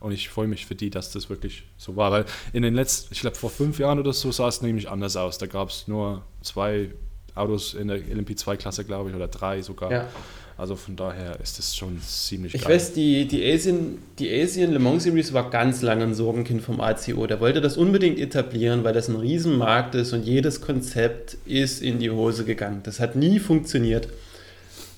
[0.00, 2.12] Und ich freue mich für die, dass das wirklich so war.
[2.12, 5.16] Weil in den letzten, ich glaube vor fünf Jahren oder so sah es nämlich anders
[5.16, 5.38] aus.
[5.38, 6.90] Da gab es nur zwei
[7.34, 9.90] Autos in der LMP2-Klasse, glaube ich, oder drei sogar.
[9.90, 10.08] Ja.
[10.56, 12.74] Also von daher ist das schon ziemlich Ich geil.
[12.74, 16.80] weiß, die, die, Asian, die Asian Le Mans Series war ganz lange ein Sorgenkind vom
[16.80, 17.28] ACO.
[17.28, 22.00] Der wollte das unbedingt etablieren, weil das ein Riesenmarkt ist und jedes Konzept ist in
[22.00, 22.80] die Hose gegangen.
[22.82, 24.08] Das hat nie funktioniert.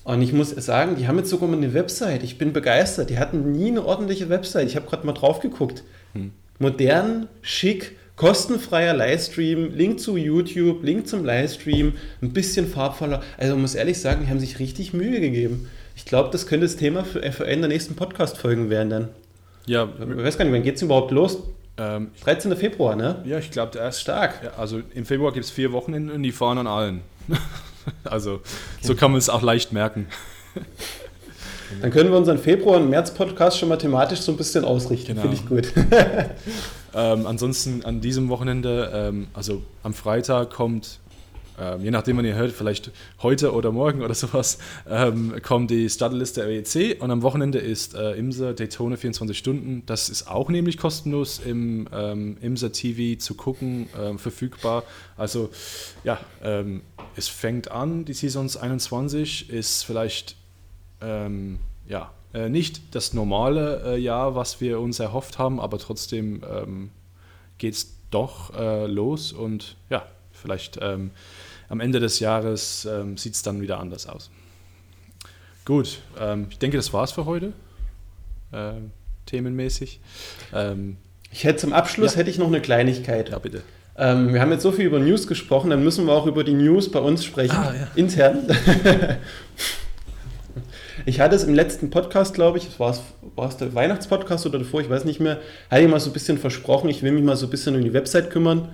[0.03, 2.23] Und ich muss sagen, die haben jetzt sogar mal eine Website.
[2.23, 3.09] Ich bin begeistert.
[3.09, 4.67] Die hatten nie eine ordentliche Website.
[4.67, 5.83] Ich habe gerade mal drauf geguckt.
[6.13, 6.31] Hm.
[6.59, 13.21] Modern, schick, kostenfreier Livestream, Link zu YouTube, Link zum Livestream, ein bisschen farbvoller.
[13.37, 15.69] Also man muss ehrlich sagen, die haben sich richtig Mühe gegeben.
[15.95, 19.07] Ich glaube, das könnte das Thema für FAN der nächsten Podcast-Folgen werden dann.
[19.65, 19.89] Ja.
[19.99, 21.39] Ich weiß gar nicht, wann geht es überhaupt los?
[21.77, 22.55] Ähm, 13.
[22.55, 23.23] Februar, ne?
[23.25, 24.41] Ja, ich glaube, der ist stark.
[24.43, 27.01] Ja, also im Februar gibt es vier Wochen und die fahren an allen.
[28.03, 28.43] Also okay.
[28.81, 30.07] so kann man es auch leicht merken.
[31.81, 35.15] Dann können wir unseren Februar- und März-Podcast schon mathematisch so ein bisschen ausrichten.
[35.15, 35.21] Genau.
[35.21, 35.73] Finde ich gut.
[36.95, 40.99] ähm, ansonsten an diesem Wochenende, ähm, also am Freitag kommt
[41.61, 42.91] ähm, je nachdem, wann ihr hört, vielleicht
[43.21, 44.57] heute oder morgen oder sowas,
[44.89, 49.83] ähm, kommt die Startliste der WEC und am Wochenende ist äh, Imse Daytona 24 Stunden.
[49.85, 54.83] Das ist auch nämlich kostenlos im ähm, Imse TV zu gucken, äh, verfügbar.
[55.17, 55.51] Also
[56.03, 56.81] ja, ähm,
[57.15, 60.35] es fängt an, die Saisons 21 ist vielleicht
[60.99, 66.41] ähm, ja, äh, nicht das normale äh, Jahr, was wir uns erhofft haben, aber trotzdem
[66.49, 66.89] ähm,
[67.59, 71.11] geht es doch äh, los und ja, vielleicht ähm,
[71.71, 74.29] am Ende des Jahres ähm, sieht es dann wieder anders aus.
[75.63, 77.53] Gut, ähm, ich denke, das war's für heute,
[78.51, 78.73] äh,
[79.25, 80.01] themenmäßig.
[80.53, 80.97] Ähm,
[81.31, 82.19] ich hätte zum Abschluss ja.
[82.19, 83.29] hätte ich noch eine Kleinigkeit.
[83.29, 83.61] Ja, bitte.
[83.97, 86.53] Ähm, wir haben jetzt so viel über News gesprochen, dann müssen wir auch über die
[86.53, 87.87] News bei uns sprechen, ah, ja.
[87.95, 88.47] intern.
[91.05, 93.01] ich hatte es im letzten Podcast, glaube ich, war es,
[93.37, 96.13] war es der Weihnachtspodcast oder davor, ich weiß nicht mehr, hatte ich mal so ein
[96.13, 98.67] bisschen versprochen, ich will mich mal so ein bisschen um die Website kümmern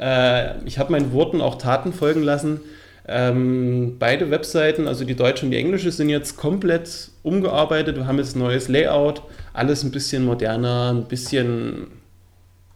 [0.00, 2.60] äh, ich habe meinen Worten auch Taten folgen lassen.
[3.06, 7.96] Ähm, beide Webseiten, also die deutsche und die englische, sind jetzt komplett umgearbeitet.
[7.96, 9.22] Wir haben jetzt ein neues Layout,
[9.52, 11.88] alles ein bisschen moderner, ein bisschen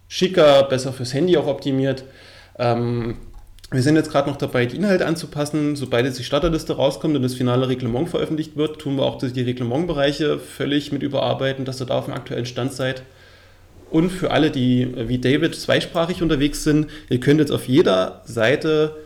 [0.09, 2.05] schicker, besser fürs Handy auch optimiert.
[2.59, 3.17] Ähm,
[3.71, 5.75] wir sind jetzt gerade noch dabei, die Inhalte anzupassen.
[5.77, 9.41] Sobald jetzt die Starterliste rauskommt und das finale Reglement veröffentlicht wird, tun wir auch die
[9.41, 13.03] Reglementbereiche völlig mit überarbeiten, dass ihr da auf dem aktuellen Stand seid.
[13.91, 18.97] Und für alle, die wie David zweisprachig unterwegs sind, ihr könnt jetzt auf jeder Seite,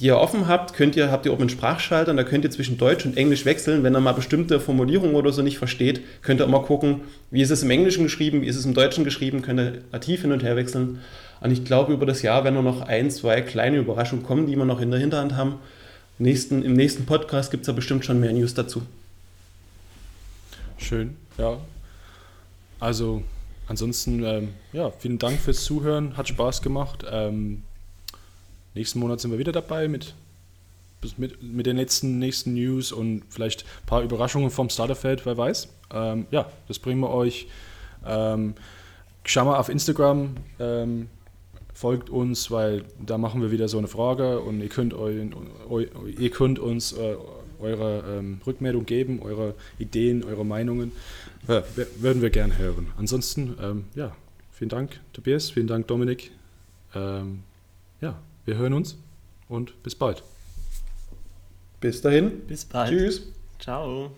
[0.00, 2.50] die ihr offen habt, könnt ihr, habt ihr oben einen Sprachschalter und da könnt ihr
[2.50, 3.82] zwischen Deutsch und Englisch wechseln.
[3.82, 7.50] Wenn ihr mal bestimmte Formulierungen oder so nicht versteht, könnt ihr immer gucken, wie ist
[7.50, 10.42] es im Englischen geschrieben, wie ist es im Deutschen geschrieben, könnt ihr nativ hin und
[10.42, 11.00] her wechseln.
[11.40, 14.64] Und ich glaube, über das Jahr werden noch ein, zwei kleine Überraschungen kommen, die wir
[14.64, 15.56] noch in der Hinterhand haben.
[16.18, 18.82] Nächsten, Im nächsten Podcast gibt es da bestimmt schon mehr News dazu.
[20.78, 21.58] Schön, ja.
[22.80, 23.22] Also
[23.68, 27.04] ansonsten, ähm, ja, vielen Dank fürs Zuhören, hat Spaß gemacht.
[27.10, 27.62] Ähm,
[28.74, 30.14] nächsten Monat sind wir wieder dabei mit,
[31.16, 35.68] mit, mit den letzten nächsten News und vielleicht ein paar Überraschungen vom Starterfeld, wer weiß.
[35.92, 37.46] Ähm, ja, das bringen wir euch.
[38.06, 38.54] Ähm,
[39.24, 41.08] schau mal auf Instagram, ähm,
[41.72, 45.10] folgt uns, weil da machen wir wieder so eine Frage und ihr könnt, eu,
[45.68, 45.84] eu,
[46.18, 47.16] ihr könnt uns äh,
[47.60, 50.92] eure ähm, Rückmeldung geben, eure Ideen, eure Meinungen.
[51.48, 51.62] Ja,
[51.96, 52.86] würden wir gerne hören.
[52.96, 54.16] Ansonsten, ähm, ja,
[54.52, 56.30] vielen Dank, Tobias, vielen Dank, Dominik.
[56.94, 57.42] Ähm,
[58.00, 58.96] ja, wir hören uns
[59.48, 60.22] und bis bald.
[61.80, 62.46] Bis dahin.
[62.46, 62.90] Bis bald.
[62.90, 63.22] Tschüss.
[63.58, 64.10] Ciao.